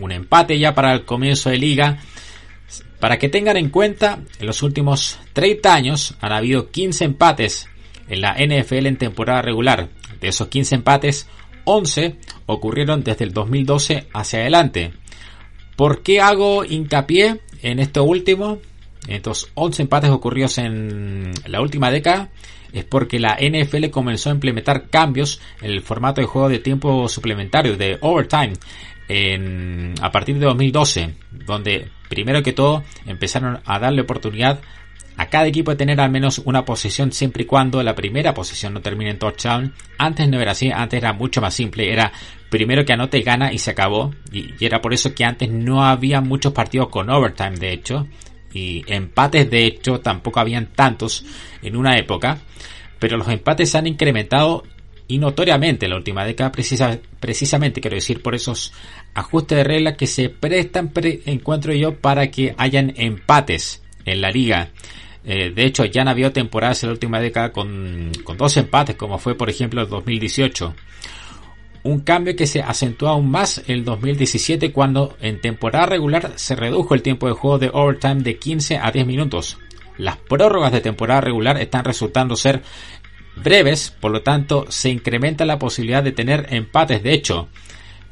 Un 0.00 0.12
empate 0.12 0.58
ya 0.58 0.74
para 0.74 0.94
el 0.94 1.04
comienzo 1.04 1.50
de 1.50 1.58
liga. 1.58 1.98
Para 2.98 3.18
que 3.18 3.28
tengan 3.28 3.58
en 3.58 3.68
cuenta, 3.68 4.20
en 4.38 4.46
los 4.46 4.62
últimos 4.62 5.18
30 5.34 5.74
años 5.74 6.14
han 6.20 6.32
habido 6.32 6.70
15 6.70 7.04
empates 7.04 7.68
en 8.08 8.22
la 8.22 8.34
NFL 8.34 8.86
en 8.86 8.96
temporada 8.96 9.42
regular. 9.42 9.88
De 10.20 10.28
esos 10.28 10.48
15 10.48 10.76
empates, 10.76 11.28
11 11.64 12.16
ocurrieron 12.46 13.04
desde 13.04 13.24
el 13.24 13.32
2012 13.32 14.06
hacia 14.12 14.40
adelante. 14.40 14.92
¿Por 15.78 16.02
qué 16.02 16.20
hago 16.20 16.64
hincapié 16.64 17.40
en 17.62 17.78
esto 17.78 18.02
último? 18.02 18.58
Estos 19.06 19.48
11 19.54 19.82
empates 19.82 20.10
ocurridos 20.10 20.58
en 20.58 21.30
la 21.46 21.60
última 21.60 21.92
década 21.92 22.30
es 22.72 22.82
porque 22.82 23.20
la 23.20 23.38
NFL 23.40 23.90
comenzó 23.90 24.30
a 24.30 24.32
implementar 24.32 24.90
cambios 24.90 25.40
en 25.62 25.70
el 25.70 25.80
formato 25.82 26.20
de 26.20 26.26
juego 26.26 26.48
de 26.48 26.58
tiempo 26.58 27.08
suplementario, 27.08 27.76
de 27.76 27.96
overtime, 28.00 28.54
a 30.02 30.10
partir 30.10 30.40
de 30.40 30.46
2012, 30.46 31.14
donde 31.46 31.92
primero 32.08 32.42
que 32.42 32.52
todo 32.52 32.82
empezaron 33.06 33.60
a 33.64 33.78
darle 33.78 34.02
oportunidad 34.02 34.60
a 35.18 35.26
cada 35.26 35.48
equipo 35.48 35.76
tener 35.76 36.00
al 36.00 36.10
menos 36.10 36.40
una 36.44 36.64
posición 36.64 37.10
siempre 37.10 37.42
y 37.42 37.46
cuando 37.46 37.82
la 37.82 37.94
primera 37.94 38.32
posición 38.32 38.72
no 38.72 38.80
termine 38.80 39.10
en 39.10 39.18
touchdown. 39.18 39.74
Antes 39.98 40.28
no 40.28 40.40
era 40.40 40.52
así, 40.52 40.70
antes 40.70 40.98
era 40.98 41.12
mucho 41.12 41.40
más 41.40 41.52
simple, 41.54 41.92
era 41.92 42.12
primero 42.48 42.84
que 42.84 42.92
anote 42.92 43.18
y 43.18 43.22
gana 43.22 43.52
y 43.52 43.58
se 43.58 43.72
acabó. 43.72 44.14
Y, 44.30 44.54
y, 44.58 44.64
era 44.64 44.80
por 44.80 44.94
eso 44.94 45.14
que 45.14 45.24
antes 45.24 45.50
no 45.50 45.84
había 45.84 46.20
muchos 46.20 46.52
partidos 46.52 46.88
con 46.88 47.10
overtime, 47.10 47.56
de 47.56 47.72
hecho. 47.72 48.06
Y 48.54 48.84
empates, 48.86 49.50
de 49.50 49.66
hecho, 49.66 50.00
tampoco 50.00 50.38
habían 50.38 50.66
tantos 50.66 51.24
en 51.62 51.76
una 51.76 51.98
época. 51.98 52.38
Pero 53.00 53.16
los 53.16 53.28
empates 53.28 53.70
se 53.70 53.78
han 53.78 53.88
incrementado 53.88 54.62
y 55.08 55.18
notoriamente 55.18 55.86
en 55.86 55.90
la 55.90 55.96
última 55.96 56.24
década, 56.24 56.52
precisa, 56.52 56.98
precisamente 57.18 57.80
quiero 57.80 57.96
decir 57.96 58.22
por 58.22 58.34
esos 58.34 58.74
ajustes 59.14 59.56
de 59.56 59.64
reglas 59.64 59.96
que 59.96 60.06
se 60.06 60.28
prestan, 60.28 60.92
encuentro 61.24 61.72
yo, 61.72 61.96
para 61.96 62.30
que 62.30 62.54
hayan 62.58 62.92
empates 62.94 63.82
en 64.04 64.20
la 64.20 64.30
liga. 64.30 64.70
Eh, 65.30 65.50
de 65.50 65.66
hecho, 65.66 65.84
ya 65.84 66.00
han 66.00 66.08
habido 66.08 66.32
temporadas 66.32 66.82
en 66.82 66.88
la 66.88 66.94
última 66.94 67.20
década 67.20 67.52
con, 67.52 68.10
dos 68.38 68.56
empates, 68.56 68.96
como 68.96 69.18
fue 69.18 69.34
por 69.34 69.50
ejemplo 69.50 69.82
el 69.82 69.88
2018. 69.88 70.74
Un 71.82 72.00
cambio 72.00 72.34
que 72.34 72.46
se 72.46 72.62
acentuó 72.62 73.10
aún 73.10 73.30
más 73.30 73.58
en 73.66 73.74
el 73.76 73.84
2017 73.84 74.72
cuando 74.72 75.18
en 75.20 75.38
temporada 75.42 75.84
regular 75.84 76.32
se 76.36 76.56
redujo 76.56 76.94
el 76.94 77.02
tiempo 77.02 77.26
de 77.26 77.34
juego 77.34 77.58
de 77.58 77.70
overtime 77.70 78.22
de 78.22 78.38
15 78.38 78.78
a 78.78 78.90
10 78.90 79.06
minutos. 79.06 79.58
Las 79.98 80.16
prórrogas 80.16 80.72
de 80.72 80.80
temporada 80.80 81.20
regular 81.20 81.60
están 81.60 81.84
resultando 81.84 82.34
ser 82.34 82.62
breves, 83.36 83.94
por 84.00 84.10
lo 84.10 84.22
tanto 84.22 84.64
se 84.70 84.88
incrementa 84.88 85.44
la 85.44 85.58
posibilidad 85.58 86.02
de 86.02 86.12
tener 86.12 86.46
empates. 86.54 87.02
De 87.02 87.12
hecho, 87.12 87.48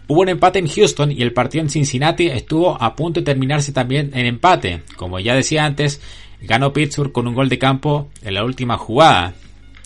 hubo 0.06 0.20
un 0.20 0.28
empate 0.28 0.58
en 0.58 0.68
Houston 0.68 1.12
y 1.12 1.22
el 1.22 1.32
partido 1.32 1.62
en 1.62 1.70
Cincinnati 1.70 2.26
estuvo 2.26 2.76
a 2.78 2.94
punto 2.94 3.20
de 3.20 3.24
terminarse 3.24 3.72
también 3.72 4.10
en 4.12 4.26
empate. 4.26 4.82
Como 4.96 5.18
ya 5.18 5.34
decía 5.34 5.64
antes, 5.64 6.02
ganó 6.40 6.72
Pittsburgh 6.72 7.12
con 7.12 7.26
un 7.26 7.34
gol 7.34 7.48
de 7.48 7.58
campo 7.58 8.08
en 8.22 8.34
la 8.34 8.44
última 8.44 8.76
jugada. 8.76 9.34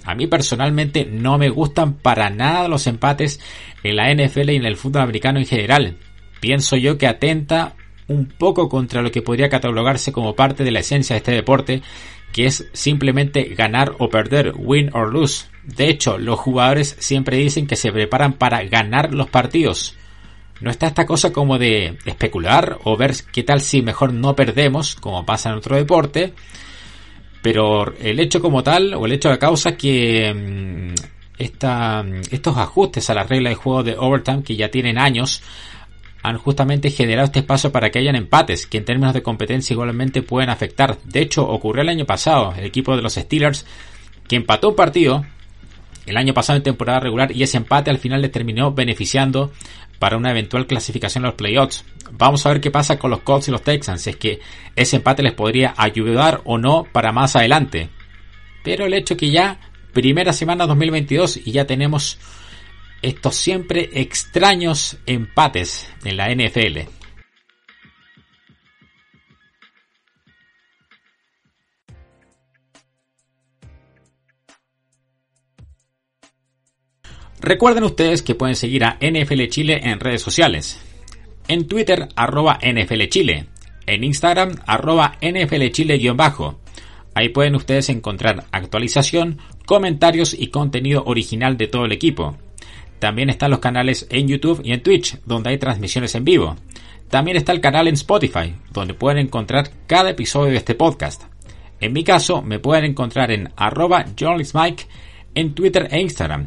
A 0.05 0.15
mí 0.15 0.27
personalmente 0.27 1.05
no 1.05 1.39
me 1.39 1.51
gustan 1.51 1.95
para 1.95 2.31
nada 2.31 2.69
los 2.69 2.87
empates 2.87 3.41
en 3.83 3.97
la 3.97 4.13
NFL 4.13 4.51
y 4.51 4.57
en 4.57 4.65
el 4.65 4.77
fútbol 4.77 5.03
americano 5.03 5.39
en 5.39 5.47
general. 5.47 5.97
Pienso 6.41 6.77
yo 6.77 6.97
que 6.97 7.07
atenta 7.07 7.75
un 8.09 8.27
poco 8.27 8.69
contra 8.69 9.03
lo 9.03 9.13
que 9.13 9.23
podría 9.23 9.49
catalogarse 9.49 10.11
como 10.11 10.35
parte 10.35 10.65
de 10.65 10.73
la 10.73 10.81
esencia 10.81 11.15
de 11.15 11.19
este 11.19 11.33
deporte, 11.33 11.83
que 12.33 12.47
es 12.47 12.69
simplemente 12.73 13.45
ganar 13.57 13.95
o 13.99 14.09
perder, 14.09 14.53
win 14.57 14.91
or 14.95 15.13
lose. 15.13 15.47
De 15.65 15.89
hecho, 15.89 16.19
los 16.19 16.39
jugadores 16.39 16.97
siempre 16.99 17.37
dicen 17.37 17.67
que 17.67 17.77
se 17.77 17.93
preparan 17.93 18.33
para 18.33 18.65
ganar 18.65 19.15
los 19.15 19.29
partidos, 19.29 19.97
No 20.61 20.71
está 20.71 20.87
esta 20.87 21.07
cosa 21.07 21.33
como 21.33 21.59
de 21.59 21.99
especular 22.05 22.79
o 22.85 22.97
ver 22.97 23.15
qué 23.33 23.43
tal 23.43 23.61
si 23.61 23.83
mejor 23.83 24.13
no 24.13 24.37
perdemos, 24.37 24.95
como 24.95 25.25
pasa 25.25 25.51
en 25.51 25.57
otro 25.57 25.77
deporte. 25.77 26.35
Pero 27.43 27.95
el 27.99 28.21
hecho 28.21 28.43
como 28.43 28.63
tal, 28.63 28.93
o 28.95 29.07
el 29.07 29.13
hecho 29.13 29.29
de 29.29 29.35
la 29.35 29.39
causa, 29.39 29.77
que 29.77 30.33
mm, 30.35 30.95
esta, 31.39 32.05
estos 32.31 32.57
ajustes 32.59 33.09
a 33.09 33.15
la 33.15 33.25
regla 33.25 33.49
de 33.49 33.57
juego 33.57 33.83
de 33.83 33.97
overtime, 33.97 34.43
que 34.43 34.57
ya 34.57 34.71
tienen 34.71 34.99
años, 34.99 35.43
han 36.23 36.37
justamente 36.37 36.91
generado 36.91 37.27
este 37.27 37.41
espacio 37.41 37.73
para 37.73 37.91
que 37.91 37.99
hayan 37.99 38.17
empates, 38.17 38.67
que 38.67 38.79
en 38.79 38.85
términos 38.85 39.15
de 39.15 39.23
competencia 39.23 39.73
igualmente 39.73 40.23
pueden 40.23 40.51
afectar. 40.51 40.99
De 41.05 41.21
hecho, 41.21 41.49
ocurrió 41.49 41.83
el 41.83 41.89
año 41.89 42.05
pasado, 42.05 42.53
el 42.57 42.65
equipo 42.65 42.95
de 42.95 43.03
los 43.03 43.15
Steelers, 43.15 43.65
que 44.29 44.37
empató 44.37 44.69
un 44.69 44.77
partido 44.77 45.25
el 46.07 46.17
año 46.17 46.35
pasado 46.35 46.57
en 46.57 46.63
temporada 46.63 47.01
regular 47.01 47.35
y 47.35 47.43
ese 47.43 47.57
empate 47.57 47.91
al 47.91 47.99
final 47.99 48.23
le 48.23 48.29
terminó 48.29 48.73
beneficiando 48.73 49.53
para 49.99 50.17
una 50.17 50.31
eventual 50.31 50.67
clasificación 50.67 51.25
a 51.25 51.29
los 51.29 51.37
playoffs. 51.37 51.85
Vamos 52.13 52.45
a 52.45 52.49
ver 52.49 52.61
qué 52.61 52.71
pasa 52.71 52.99
con 52.99 53.11
los 53.11 53.21
Colts 53.21 53.49
y 53.49 53.51
los 53.51 53.63
Texans, 53.63 54.07
es 54.07 54.17
que 54.17 54.41
ese 54.75 54.97
empate 54.97 55.23
les 55.23 55.35
podría 55.35 55.75
ayudar 55.77 56.41
o 56.45 56.59
no 56.59 56.85
para 56.91 57.13
más 57.13 57.37
adelante. 57.37 57.91
Pero 58.65 58.87
el 58.87 58.95
hecho 58.95 59.17
que 59.17 59.31
ya 59.31 59.61
primera 59.93 60.33
semana 60.33 60.67
2022 60.67 61.39
y 61.45 61.53
ya 61.53 61.67
tenemos 61.67 62.19
estos 63.03 63.37
siempre 63.37 63.91
extraños 63.93 64.99
empates 65.07 65.89
en 66.05 66.17
la 66.17 66.31
NFL. 66.35 67.00
Recuerden 77.41 77.85
ustedes 77.85 78.23
que 78.23 78.35
pueden 78.35 78.55
seguir 78.55 78.85
a 78.85 78.99
NFL 79.01 79.47
Chile 79.49 79.81
en 79.83 79.99
redes 79.99 80.21
sociales. 80.21 80.79
En 81.49 81.67
Twitter, 81.67 82.09
arroba 82.15 82.59
NFL 82.63 83.05
Chile. 83.09 83.47
En 83.87 84.05
Instagram, 84.05 84.57
arroba 84.67 85.17
NFL 85.23 85.69
Chile-bajo. 85.71 86.61
Ahí 87.15 87.31
pueden 87.31 87.55
ustedes 87.55 87.89
encontrar 87.89 88.45
actualización, 88.53 89.39
comentarios 89.65 90.35
y 90.39 90.49
contenido 90.49 91.03
original 91.07 91.57
de 91.57 91.67
todo 91.67 91.87
el 91.87 91.93
equipo. 91.93 92.37
También 92.99 93.31
están 93.31 93.51
los 93.51 93.61
canales 93.61 94.07
en 94.11 94.29
YouTube 94.29 94.61
y 94.63 94.73
en 94.73 94.83
Twitch, 94.83 95.19
donde 95.25 95.51
hay 95.51 95.59
transmisiones 95.59 96.15
en 96.15 96.25
vivo. 96.25 96.57
También 97.09 97.39
está 97.39 97.53
el 97.53 97.63
canal 97.63 97.89
en 97.89 97.95
Spotify, 97.95 98.55
donde 98.71 98.93
pueden 98.93 99.19
encontrar 99.19 99.71
cada 99.87 100.11
episodio 100.11 100.53
de 100.53 100.59
este 100.59 100.75
podcast. 100.75 101.23
En 101.81 101.95
mi 101.95 102.05
caso, 102.05 102.43
me 102.43 102.59
pueden 102.59 102.85
encontrar 102.85 103.31
en 103.31 103.51
arroba 103.57 104.05
Mike 104.55 104.85
en 105.35 105.55
Twitter 105.55 105.89
e 105.91 106.01
Instagram 106.01 106.47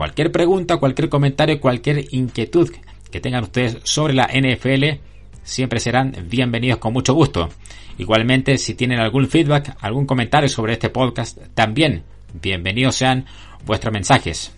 Cualquier 0.00 0.32
pregunta, 0.32 0.78
cualquier 0.78 1.10
comentario, 1.10 1.60
cualquier 1.60 2.06
inquietud 2.14 2.70
que 3.10 3.20
tengan 3.20 3.44
ustedes 3.44 3.80
sobre 3.82 4.14
la 4.14 4.30
NFL 4.32 4.98
siempre 5.42 5.78
serán 5.78 6.16
bienvenidos 6.26 6.78
con 6.78 6.94
mucho 6.94 7.12
gusto. 7.12 7.50
Igualmente, 7.98 8.56
si 8.56 8.74
tienen 8.74 8.98
algún 8.98 9.28
feedback, 9.28 9.76
algún 9.78 10.06
comentario 10.06 10.48
sobre 10.48 10.72
este 10.72 10.88
podcast, 10.88 11.36
también 11.52 12.04
bienvenidos 12.32 12.96
sean 12.96 13.26
vuestros 13.66 13.92
mensajes. 13.92 14.54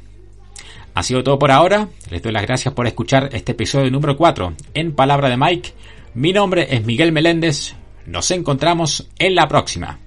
Ha 0.95 1.03
sido 1.03 1.25
todo 1.25 1.41
por 1.41 1.51
ahora. 1.51 1.89
Les 2.09 2.23
doy 2.23 2.31
las 2.31 2.47
gracias 2.47 2.73
por 2.73 2.87
escuchar 2.87 3.29
este 3.33 3.51
episodio 3.51 3.91
número 3.91 4.17
4 4.17 4.55
en 4.75 4.95
Palabra 4.95 5.29
de 5.29 5.39
Mike. 5.39 5.71
Mi 6.15 6.33
nombre 6.33 6.69
es 6.71 6.85
Miguel 6.85 7.11
Meléndez. 7.11 7.75
Nos 8.07 8.31
encontramos 8.31 9.09
en 9.19 9.35
la 9.35 9.49
próxima. 9.49 9.99